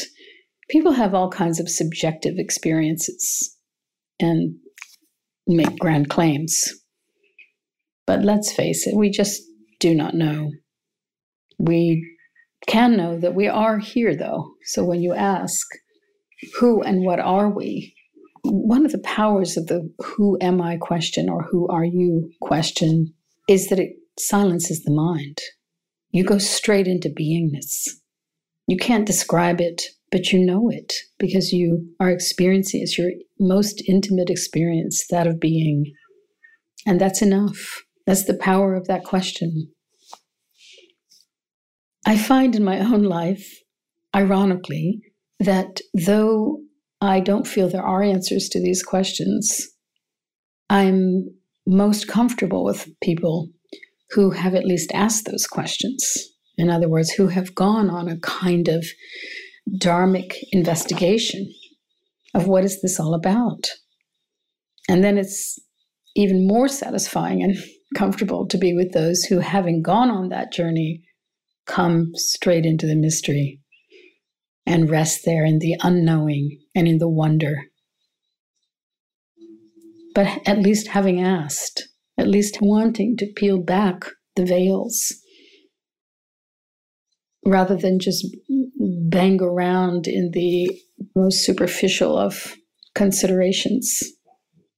People 0.70 0.94
have 0.94 1.14
all 1.14 1.30
kinds 1.30 1.60
of 1.60 1.70
subjective 1.70 2.36
experiences 2.38 3.53
and 4.24 4.56
make 5.48 5.78
grand 5.80 6.10
claims. 6.10 6.64
But 8.08 8.24
let's 8.24 8.52
face 8.52 8.88
it, 8.88 8.96
we 8.96 9.10
just 9.10 9.42
do 9.80 9.94
not 9.94 10.14
know. 10.14 10.52
We 11.60 12.18
can 12.68 12.98
know 12.98 13.20
that 13.20 13.36
we 13.36 13.48
are 13.48 13.78
here, 13.78 14.16
though. 14.16 14.54
So 14.66 14.84
when 14.84 15.02
you 15.02 15.14
ask, 15.14 15.68
who 16.60 16.82
and 16.82 17.06
what 17.06 17.20
are 17.20 17.50
we? 17.50 17.96
one 18.44 18.86
of 18.86 18.92
the 18.92 19.00
powers 19.00 19.56
of 19.56 19.68
the 19.68 19.90
who 20.00 20.38
am 20.42 20.62
I 20.62 20.78
question 20.78 21.30
or 21.30 21.44
who 21.44 21.68
are 21.70 21.86
you 21.86 22.30
question 22.42 23.14
is 23.48 23.70
that 23.70 23.80
it 23.80 23.94
silences 24.20 24.84
the 24.84 24.92
mind. 24.92 25.40
You 26.12 26.24
go 26.24 26.38
straight 26.38 26.88
into 26.88 27.10
beingness. 27.10 27.90
You 28.68 28.78
can't 28.78 29.08
describe 29.08 29.60
it, 29.60 29.82
but 30.14 30.32
you 30.32 30.46
know 30.46 30.70
it 30.70 30.94
because 31.18 31.52
you 31.52 31.90
are 32.00 32.12
experiencing 32.12 32.84
it's 32.84 33.00
your 33.00 33.10
most 33.40 33.82
intimate 33.90 34.30
experience, 34.30 35.08
that 35.10 35.26
of 35.26 35.40
being. 35.40 35.92
And 36.86 37.02
that's 37.02 37.24
enough. 37.24 37.82
That's 38.06 38.26
the 38.26 38.36
power 38.36 38.76
of 38.76 38.86
that 38.86 39.04
question. 39.04 39.72
I 42.06 42.16
find 42.16 42.56
in 42.56 42.64
my 42.64 42.80
own 42.80 43.02
life, 43.02 43.44
ironically, 44.16 45.02
that 45.40 45.80
though 45.96 46.60
I 47.02 47.20
don't 47.20 47.48
feel 47.48 47.68
there 47.68 47.82
are 47.82 48.04
answers 48.04 48.50
to 48.50 48.62
these 48.62 48.84
questions. 48.84 49.68
I'm 50.70 51.26
most 51.66 52.08
comfortable 52.08 52.64
with 52.64 52.88
people 53.02 53.50
who 54.12 54.30
have 54.30 54.54
at 54.54 54.66
least 54.66 54.92
asked 54.94 55.26
those 55.26 55.48
questions. 55.48 56.04
In 56.56 56.70
other 56.70 56.88
words, 56.88 57.10
who 57.10 57.30
have 57.30 57.56
gone 57.56 57.90
on 57.90 58.08
a 58.08 58.20
kind 58.20 58.68
of 58.68 58.86
dharmic 59.70 60.36
investigation 60.52 61.52
of 62.34 62.48
what 62.48 62.64
is 62.64 62.82
this 62.82 63.00
all 63.00 63.14
about. 63.14 63.68
And 64.90 65.04
then 65.04 65.18
it's 65.18 65.60
even 66.16 66.48
more 66.48 66.68
satisfying 66.68 67.42
and 67.42 67.56
comfortable 67.96 68.48
to 68.48 68.58
be 68.58 68.74
with 68.74 68.92
those 68.92 69.24
who, 69.24 69.40
having 69.40 69.82
gone 69.82 70.10
on 70.10 70.30
that 70.30 70.52
journey, 70.52 71.04
come 71.66 72.12
straight 72.16 72.66
into 72.66 72.88
the 72.88 72.96
mystery 72.96 73.62
and 74.66 74.90
rest 74.90 75.22
there 75.26 75.46
in 75.46 75.60
the 75.60 75.76
unknowing 75.82 76.60
and 76.76 76.88
in 76.88 76.98
the 76.98 77.10
wonder. 77.10 77.56
But 80.14 80.48
at 80.48 80.60
least 80.60 80.90
having 80.90 81.22
asked, 81.22 81.88
at 82.18 82.28
least 82.28 82.60
wanting 82.62 83.18
to 83.18 83.32
peel 83.36 83.60
back 83.60 84.06
the 84.36 84.46
veils 84.46 85.14
rather 87.46 87.76
than 87.76 88.00
just 88.00 88.26
bang 89.10 89.42
around 89.42 90.08
in 90.08 90.32
the 90.32 90.70
most 91.16 91.46
superficial 91.46 92.18
of 92.18 92.56
considerations. 92.96 94.02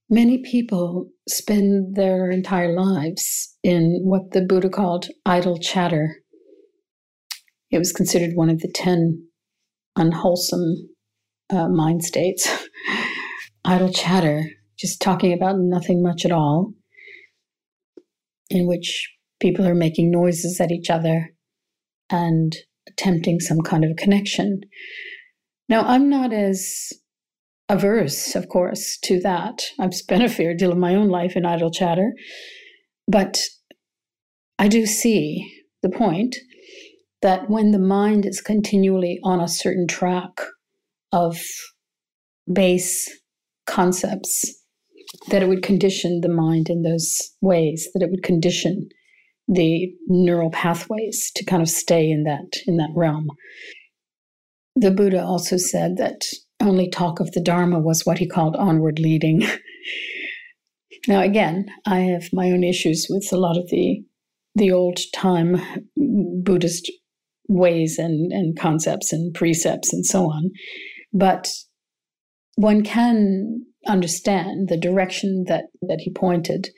Many 0.10 0.44
people 0.44 1.10
spend 1.28 1.96
their 1.96 2.30
entire 2.30 2.74
lives 2.74 3.56
in 3.64 4.02
what 4.04 4.32
the 4.32 4.42
Buddha 4.42 4.70
called 4.70 5.08
idle 5.26 5.58
chatter. 5.58 6.18
It 7.72 7.80
was 7.80 7.92
considered 7.92 8.32
one 8.36 8.50
of 8.50 8.60
the 8.60 8.72
10 8.74 9.28
unwholesome 9.96 10.90
uh, 11.50 11.70
mind 11.70 12.04
states, 12.04 12.48
idle 13.66 13.92
chatter, 13.92 14.44
just 14.78 15.02
talking 15.02 15.34
about 15.34 15.56
nothing 15.58 16.04
much 16.04 16.26
at 16.26 16.32
all, 16.32 16.74
in 18.50 18.68
which 18.68 19.10
people 19.40 19.66
are 19.66 19.76
making 19.76 20.12
noises 20.12 20.60
at 20.62 20.72
each 20.72 20.90
other 20.90 21.35
and 22.10 22.56
attempting 22.88 23.40
some 23.40 23.62
kind 23.62 23.84
of 23.84 23.98
connection. 23.98 24.62
Now, 25.68 25.82
I'm 25.82 26.10
not 26.10 26.32
as 26.32 26.94
averse, 27.70 28.36
of 28.36 28.48
course, 28.50 28.98
to 29.04 29.20
that. 29.22 29.64
I've 29.80 29.96
spent 29.96 30.24
a 30.24 30.30
fair 30.30 30.56
deal 30.56 30.72
of 30.72 30.78
my 30.78 30.94
own 30.96 31.10
life 31.10 31.36
in 31.36 31.46
idle 31.46 31.72
chatter, 31.72 32.14
but 33.08 33.40
I 34.60 34.68
do 34.68 34.86
see 34.86 35.52
the 35.82 35.90
point 35.90 36.36
that 37.22 37.50
when 37.50 37.72
the 37.72 37.80
mind 37.80 38.26
is 38.26 38.42
continually 38.42 39.20
on 39.24 39.40
a 39.40 39.48
certain 39.48 39.88
track 39.88 40.42
of 41.12 41.40
base 42.52 43.10
concepts, 43.66 44.44
that 45.30 45.42
it 45.42 45.48
would 45.48 45.64
condition 45.64 46.22
the 46.22 46.30
mind 46.30 46.70
in 46.70 46.84
those 46.84 47.18
ways, 47.42 47.90
that 47.94 48.04
it 48.04 48.12
would 48.12 48.24
condition 48.24 48.90
the 49.48 49.94
neural 50.08 50.52
pathways 50.52 51.32
to 51.36 51.46
kind 51.46 51.62
of 51.62 51.70
stay 51.70 52.10
in 52.10 52.24
that 52.24 52.60
in 52.66 52.78
that 52.78 52.92
realm. 52.96 53.28
The 54.76 54.92
Buddha 54.92 55.24
also 55.24 55.58
said 55.58 55.98
that 55.98 56.22
only 56.60 56.90
talk 56.90 57.20
of 57.20 57.32
the 57.32 57.42
Dharma 57.42 57.80
was 57.80 58.06
what 58.06 58.18
he 58.18 58.28
called 58.28 58.56
onward 58.56 59.00
leading. 59.00 59.44
now 61.08 61.22
again, 61.22 61.68
I 61.86 62.00
have 62.00 62.30
my 62.34 62.50
own 62.50 62.64
issues 62.64 63.08
with 63.10 63.28
a 63.32 63.38
lot 63.38 63.58
of 63.58 63.70
the 63.70 64.04
the 64.56 64.72
old 64.72 65.00
time 65.14 65.62
Buddhist 66.44 66.92
ways 67.48 67.98
and, 68.00 68.32
and 68.32 68.58
concepts 68.58 69.14
and 69.14 69.34
precepts 69.34 69.94
and 69.94 70.06
so 70.06 70.26
on. 70.32 70.52
But 71.14 71.50
one 72.56 72.84
can 72.84 73.66
understand 73.88 74.70
the 74.70 74.78
direction 74.78 75.46
that, 75.48 75.66
that 75.82 76.00
he 76.00 76.12
pointed. 76.12 76.70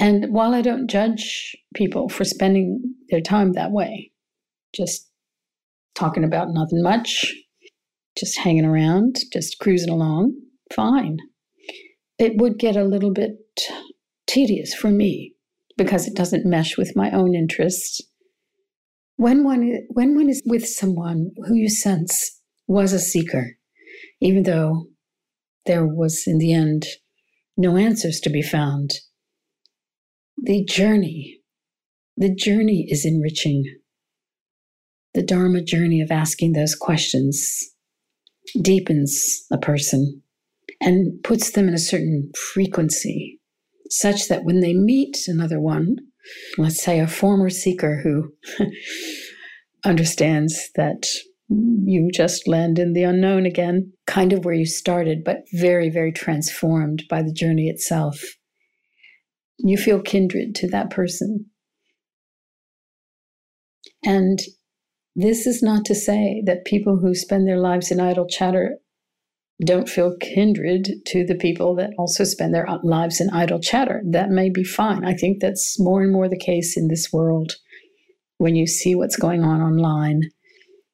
And 0.00 0.32
while 0.32 0.54
I 0.54 0.62
don't 0.62 0.88
judge 0.88 1.56
people 1.74 2.08
for 2.08 2.24
spending 2.24 2.94
their 3.10 3.20
time 3.20 3.52
that 3.52 3.72
way, 3.72 4.12
just 4.74 5.08
talking 5.94 6.24
about 6.24 6.48
nothing 6.50 6.82
much, 6.82 7.34
just 8.16 8.38
hanging 8.38 8.64
around, 8.64 9.16
just 9.32 9.58
cruising 9.58 9.90
along, 9.90 10.34
fine. 10.72 11.18
It 12.18 12.36
would 12.36 12.58
get 12.58 12.76
a 12.76 12.84
little 12.84 13.12
bit 13.12 13.32
tedious 14.26 14.74
for 14.74 14.90
me 14.90 15.34
because 15.76 16.06
it 16.06 16.14
doesn't 16.14 16.46
mesh 16.46 16.76
with 16.76 16.94
my 16.94 17.10
own 17.10 17.34
interests 17.34 18.00
when 19.18 19.42
one, 19.42 19.80
when 19.90 20.14
one 20.14 20.30
is 20.30 20.42
with 20.46 20.64
someone 20.66 21.32
who 21.46 21.54
you 21.54 21.68
sense 21.68 22.40
was 22.68 22.92
a 22.92 23.00
seeker, 23.00 23.56
even 24.20 24.44
though 24.44 24.86
there 25.66 25.84
was 25.84 26.22
in 26.24 26.38
the 26.38 26.52
end 26.52 26.86
no 27.56 27.76
answers 27.76 28.20
to 28.20 28.30
be 28.30 28.42
found, 28.42 28.92
the 30.42 30.64
journey, 30.64 31.40
the 32.16 32.34
journey 32.34 32.86
is 32.88 33.04
enriching. 33.04 33.64
The 35.14 35.22
Dharma 35.22 35.62
journey 35.62 36.00
of 36.00 36.10
asking 36.10 36.52
those 36.52 36.74
questions 36.74 37.60
deepens 38.60 39.44
a 39.50 39.58
person 39.58 40.22
and 40.80 41.22
puts 41.24 41.52
them 41.52 41.68
in 41.68 41.74
a 41.74 41.78
certain 41.78 42.30
frequency 42.52 43.40
such 43.90 44.28
that 44.28 44.44
when 44.44 44.60
they 44.60 44.74
meet 44.74 45.16
another 45.26 45.58
one 45.58 45.96
let's 46.56 46.82
say, 46.82 47.00
a 47.00 47.06
former 47.06 47.50
seeker 47.50 48.00
who 48.02 48.32
understands 49.84 50.70
that 50.74 51.06
you 51.48 52.10
just 52.12 52.46
land 52.46 52.78
in 52.78 52.92
the 52.92 53.04
unknown 53.04 53.46
again, 53.46 53.92
kind 54.06 54.32
of 54.32 54.44
where 54.44 54.54
you 54.54 54.66
started, 54.66 55.24
but 55.24 55.44
very, 55.52 55.88
very 55.88 56.12
transformed 56.12 57.04
by 57.08 57.22
the 57.22 57.32
journey 57.32 57.68
itself. 57.68 58.20
You 59.58 59.76
feel 59.76 60.00
kindred 60.00 60.54
to 60.56 60.68
that 60.68 60.90
person. 60.90 61.46
And 64.04 64.38
this 65.16 65.46
is 65.46 65.62
not 65.62 65.84
to 65.86 65.94
say 65.94 66.42
that 66.46 66.64
people 66.64 66.98
who 66.98 67.14
spend 67.14 67.46
their 67.46 67.58
lives 67.58 67.90
in 67.90 68.00
idle 68.00 68.26
chatter 68.28 68.78
don't 69.64 69.88
feel 69.88 70.16
kindred 70.20 70.88
to 71.06 71.24
the 71.26 71.34
people 71.34 71.74
that 71.74 71.90
also 71.98 72.22
spend 72.22 72.54
their 72.54 72.68
uh, 72.70 72.78
lives 72.84 73.20
in 73.20 73.28
idle 73.30 73.58
chatter. 73.58 74.00
That 74.08 74.30
may 74.30 74.50
be 74.50 74.62
fine. 74.62 75.04
I 75.04 75.14
think 75.14 75.40
that's 75.40 75.80
more 75.80 76.00
and 76.00 76.12
more 76.12 76.28
the 76.28 76.38
case 76.38 76.76
in 76.76 76.86
this 76.86 77.12
world 77.12 77.56
when 78.36 78.54
you 78.54 78.66
see 78.66 78.94
what's 78.94 79.16
going 79.16 79.42
on 79.42 79.60
online, 79.60 80.22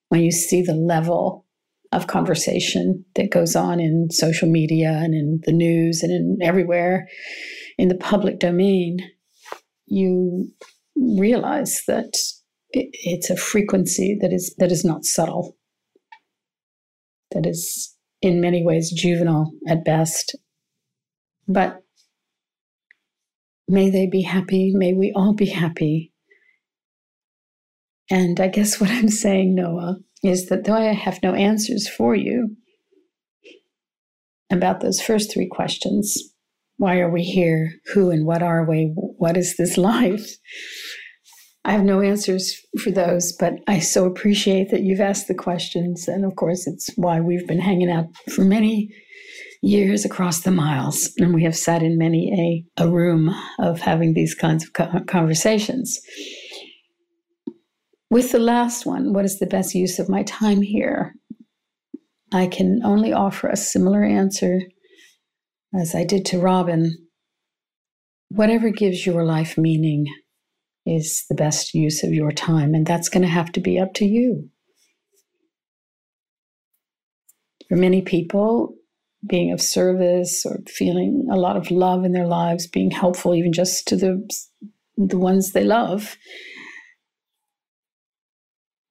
when 0.08 0.22
you 0.22 0.32
see 0.32 0.62
the 0.62 0.74
level 0.74 1.44
of 1.92 2.06
conversation 2.06 3.04
that 3.14 3.30
goes 3.30 3.54
on 3.54 3.78
in 3.78 4.08
social 4.10 4.48
media 4.48 4.88
and 4.88 5.14
in 5.14 5.40
the 5.44 5.52
news 5.52 6.02
and 6.02 6.10
in 6.10 6.38
everywhere 6.42 7.06
in 7.78 7.88
the 7.88 7.96
public 7.96 8.38
domain, 8.38 8.98
you 9.86 10.50
realize 10.96 11.82
that 11.86 12.12
it's 12.72 13.30
a 13.30 13.36
frequency 13.36 14.16
that 14.20 14.32
is 14.32 14.54
that 14.58 14.72
is 14.72 14.84
not 14.84 15.04
subtle 15.04 15.56
that 17.34 17.46
is 17.46 17.94
in 18.22 18.40
many 18.40 18.64
ways 18.64 18.90
juvenile 18.90 19.52
at 19.68 19.84
best. 19.84 20.36
But 21.46 21.82
may 23.68 23.90
they 23.90 24.06
be 24.06 24.22
happy 24.22 24.72
may 24.74 24.92
we 24.94 25.12
all 25.14 25.34
be 25.34 25.46
happy. 25.46 26.12
And 28.10 28.38
i 28.38 28.48
guess 28.48 28.80
what 28.80 28.90
i'm 28.90 29.08
saying 29.08 29.54
noah 29.54 29.96
is 30.22 30.46
that 30.46 30.64
though 30.64 30.74
i 30.74 30.92
have 30.92 31.22
no 31.22 31.32
answers 31.32 31.88
for 31.88 32.14
you 32.14 32.56
about 34.50 34.80
those 34.80 35.00
first 35.00 35.32
three 35.32 35.48
questions 35.48 36.33
why 36.76 36.98
are 36.98 37.10
we 37.10 37.22
here 37.22 37.72
who 37.92 38.10
and 38.10 38.26
what 38.26 38.42
are 38.42 38.68
we 38.68 38.92
what 38.94 39.36
is 39.36 39.56
this 39.56 39.76
life 39.78 40.36
I 41.66 41.72
have 41.72 41.84
no 41.84 42.02
answers 42.02 42.60
for 42.82 42.90
those, 42.90 43.32
but 43.32 43.54
I 43.66 43.78
so 43.78 44.04
appreciate 44.04 44.70
that 44.70 44.82
you've 44.82 45.00
asked 45.00 45.28
the 45.28 45.34
questions. 45.34 46.06
And 46.08 46.24
of 46.26 46.36
course, 46.36 46.66
it's 46.66 46.90
why 46.96 47.20
we've 47.20 47.46
been 47.46 47.60
hanging 47.60 47.90
out 47.90 48.04
for 48.34 48.44
many 48.44 48.90
years 49.62 50.04
across 50.04 50.40
the 50.40 50.50
miles. 50.50 51.10
And 51.18 51.32
we 51.32 51.42
have 51.44 51.56
sat 51.56 51.82
in 51.82 51.96
many 51.96 52.66
a, 52.78 52.84
a 52.84 52.90
room 52.90 53.34
of 53.58 53.80
having 53.80 54.12
these 54.12 54.34
kinds 54.34 54.66
of 54.66 55.06
conversations. 55.06 55.98
With 58.10 58.30
the 58.32 58.38
last 58.38 58.84
one, 58.84 59.14
what 59.14 59.24
is 59.24 59.38
the 59.38 59.46
best 59.46 59.74
use 59.74 59.98
of 59.98 60.10
my 60.10 60.22
time 60.24 60.60
here? 60.60 61.14
I 62.30 62.46
can 62.46 62.82
only 62.84 63.12
offer 63.14 63.48
a 63.48 63.56
similar 63.56 64.04
answer 64.04 64.60
as 65.78 65.94
I 65.94 66.04
did 66.04 66.24
to 66.26 66.38
Robin. 66.38 66.96
Whatever 68.28 68.70
gives 68.70 69.06
your 69.06 69.24
life 69.24 69.58
meaning 69.58 70.06
is 70.86 71.24
the 71.28 71.34
best 71.34 71.74
use 71.74 72.02
of 72.02 72.12
your 72.12 72.32
time. 72.32 72.74
And 72.74 72.86
that's 72.86 73.08
going 73.08 73.22
to 73.22 73.28
have 73.28 73.52
to 73.52 73.60
be 73.60 73.78
up 73.78 73.94
to 73.94 74.04
you. 74.04 74.50
For 77.68 77.76
many 77.76 78.02
people, 78.02 78.74
being 79.26 79.52
of 79.52 79.60
service 79.60 80.44
or 80.44 80.58
feeling 80.66 81.26
a 81.30 81.36
lot 81.36 81.56
of 81.56 81.70
love 81.70 82.04
in 82.04 82.12
their 82.12 82.26
lives, 82.26 82.66
being 82.66 82.90
helpful 82.90 83.34
even 83.34 83.52
just 83.52 83.88
to 83.88 83.96
the, 83.96 84.28
the 84.96 85.18
ones 85.18 85.52
they 85.52 85.64
love, 85.64 86.16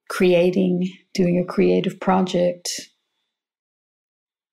creating, 0.10 0.91
doing 1.13 1.38
a 1.39 1.52
creative 1.52 2.00
project, 2.00 2.69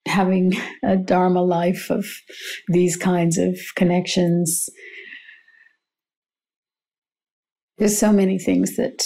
having 0.07 0.55
a 0.83 0.97
Dharma 0.97 1.43
life 1.43 1.91
of 1.91 2.05
these 2.69 2.97
kinds 2.97 3.39
of 3.39 3.57
connections, 3.77 4.69
there's 7.79 7.99
so 7.99 8.13
many 8.13 8.39
things 8.39 8.77
that 8.77 9.05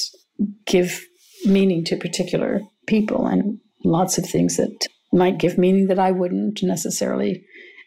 give 0.66 1.00
meaning 1.44 1.84
to 1.84 1.96
particular 1.96 2.60
people 2.86 3.26
and 3.26 3.58
lots 3.84 4.18
of 4.18 4.26
things 4.26 4.56
that 4.56 4.86
might 5.12 5.38
give 5.38 5.58
meaning 5.58 5.86
that 5.86 5.98
I 5.98 6.10
wouldn't 6.10 6.60
necessarily 6.62 7.44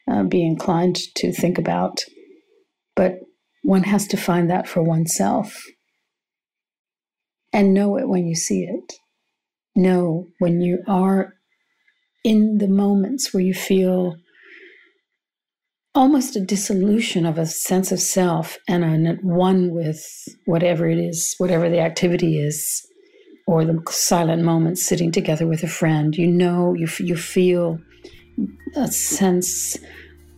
uh, 0.09 0.23
be 0.23 0.45
inclined 0.45 0.97
to 1.15 1.33
think 1.33 1.57
about. 1.57 1.99
But 2.95 3.15
one 3.63 3.83
has 3.83 4.07
to 4.07 4.17
find 4.17 4.49
that 4.49 4.67
for 4.67 4.81
oneself 4.81 5.61
and 7.51 7.73
know 7.73 7.97
it 7.97 8.07
when 8.07 8.27
you 8.27 8.35
see 8.35 8.63
it. 8.63 8.93
Know 9.75 10.27
when 10.39 10.61
you 10.61 10.83
are 10.87 11.33
in 12.27 12.57
the 12.57 12.67
moments 12.67 13.33
where 13.33 13.41
you 13.41 13.53
feel 13.53 14.17
almost 15.95 16.35
a 16.35 16.41
dissolution 16.41 17.25
of 17.25 17.37
a 17.37 17.45
sense 17.45 17.89
of 17.89 18.01
self 18.01 18.57
and 18.67 18.83
a 18.83 19.13
one 19.21 19.71
with 19.71 20.05
whatever 20.45 20.89
it 20.89 20.97
is, 20.97 21.35
whatever 21.37 21.69
the 21.69 21.79
activity 21.79 22.37
is, 22.37 22.85
or 23.47 23.63
the 23.63 23.81
silent 23.89 24.43
moments 24.43 24.85
sitting 24.85 25.09
together 25.09 25.47
with 25.47 25.63
a 25.63 25.69
friend. 25.69 26.17
You 26.17 26.27
know, 26.27 26.73
you, 26.73 26.89
you 26.99 27.15
feel 27.15 27.79
a 28.75 28.89
sense 28.89 29.77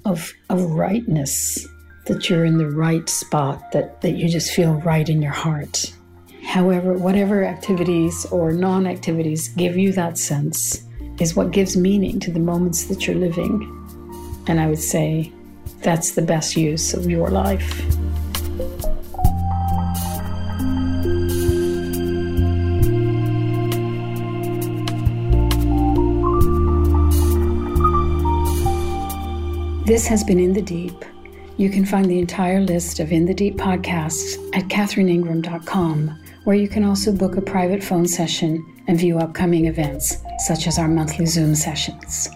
of, 0.06 0.32
of 0.52 0.62
rightness, 0.62 1.68
that 2.06 2.30
you're 2.30 2.46
in 2.46 2.60
the 2.60 2.70
right 2.70 3.10
spot, 3.10 3.72
that, 3.72 4.02
that 4.02 4.12
you 4.12 4.30
just 4.30 4.52
feel 4.52 4.74
right 4.82 5.10
in 5.10 5.24
your 5.24 5.32
heart. 5.32 5.92
However, 6.44 6.94
whatever 6.94 7.44
activities 7.44 8.28
or 8.28 8.52
non 8.52 8.86
activities 8.86 9.48
give 9.48 9.76
you 9.76 9.92
that 9.94 10.20
sense 10.20 10.86
is 11.20 11.36
what 11.36 11.52
gives 11.52 11.76
meaning 11.76 12.20
to 12.22 12.32
the 12.32 12.40
moments 12.40 12.86
that 12.86 13.06
you're 13.06 13.16
living. 13.16 13.66
And 14.48 14.60
I 14.60 14.68
would 14.68 14.80
say 14.80 15.32
that's 15.82 16.12
the 16.12 16.22
best 16.22 16.56
use 16.56 16.94
of 16.94 17.10
your 17.10 17.30
life. 17.30 17.86
This 29.86 30.06
has 30.06 30.24
been 30.24 30.40
In 30.40 30.54
the 30.54 30.62
Deep. 30.62 31.04
You 31.58 31.70
can 31.70 31.84
find 31.84 32.06
the 32.06 32.20
entire 32.20 32.62
list 32.62 33.00
of 33.00 33.12
In 33.12 33.26
the 33.26 33.34
Deep 33.34 33.58
podcasts 33.58 34.38
at 34.56 34.66
catherineingram.com, 34.70 36.20
where 36.44 36.56
you 36.56 36.70
can 36.70 36.84
also 36.84 37.12
book 37.12 37.38
a 37.38 37.42
private 37.42 37.84
phone 37.84 38.08
session 38.08 38.64
and 38.88 39.00
view 39.00 39.18
upcoming 39.18 39.66
events, 39.66 40.18
such 40.40 40.68
as 40.68 40.78
our 40.78 40.88
monthly 40.88 41.26
Zoom 41.26 41.56
sessions. 41.56 42.30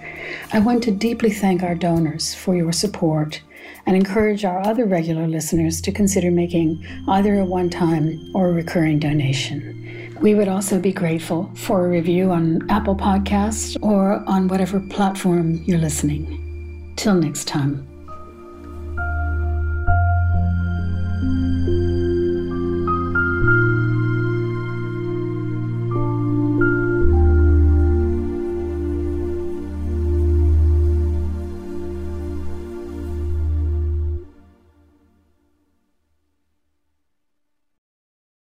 I 0.51 0.59
want 0.59 0.83
to 0.83 0.91
deeply 0.91 1.31
thank 1.31 1.63
our 1.63 1.75
donors 1.75 2.33
for 2.33 2.55
your 2.55 2.71
support 2.71 3.41
and 3.85 3.95
encourage 3.95 4.45
our 4.45 4.65
other 4.65 4.85
regular 4.85 5.27
listeners 5.27 5.81
to 5.81 5.91
consider 5.91 6.31
making 6.31 6.85
either 7.07 7.39
a 7.39 7.45
one 7.45 7.69
time 7.69 8.31
or 8.33 8.49
a 8.49 8.53
recurring 8.53 8.99
donation. 8.99 10.17
We 10.21 10.35
would 10.35 10.47
also 10.47 10.79
be 10.79 10.93
grateful 10.93 11.51
for 11.55 11.85
a 11.85 11.89
review 11.89 12.31
on 12.31 12.69
Apple 12.69 12.95
Podcasts 12.95 13.77
or 13.81 14.23
on 14.27 14.47
whatever 14.47 14.79
platform 14.79 15.55
you're 15.65 15.79
listening. 15.79 16.93
Till 16.95 17.15
next 17.15 17.47
time. 17.47 17.87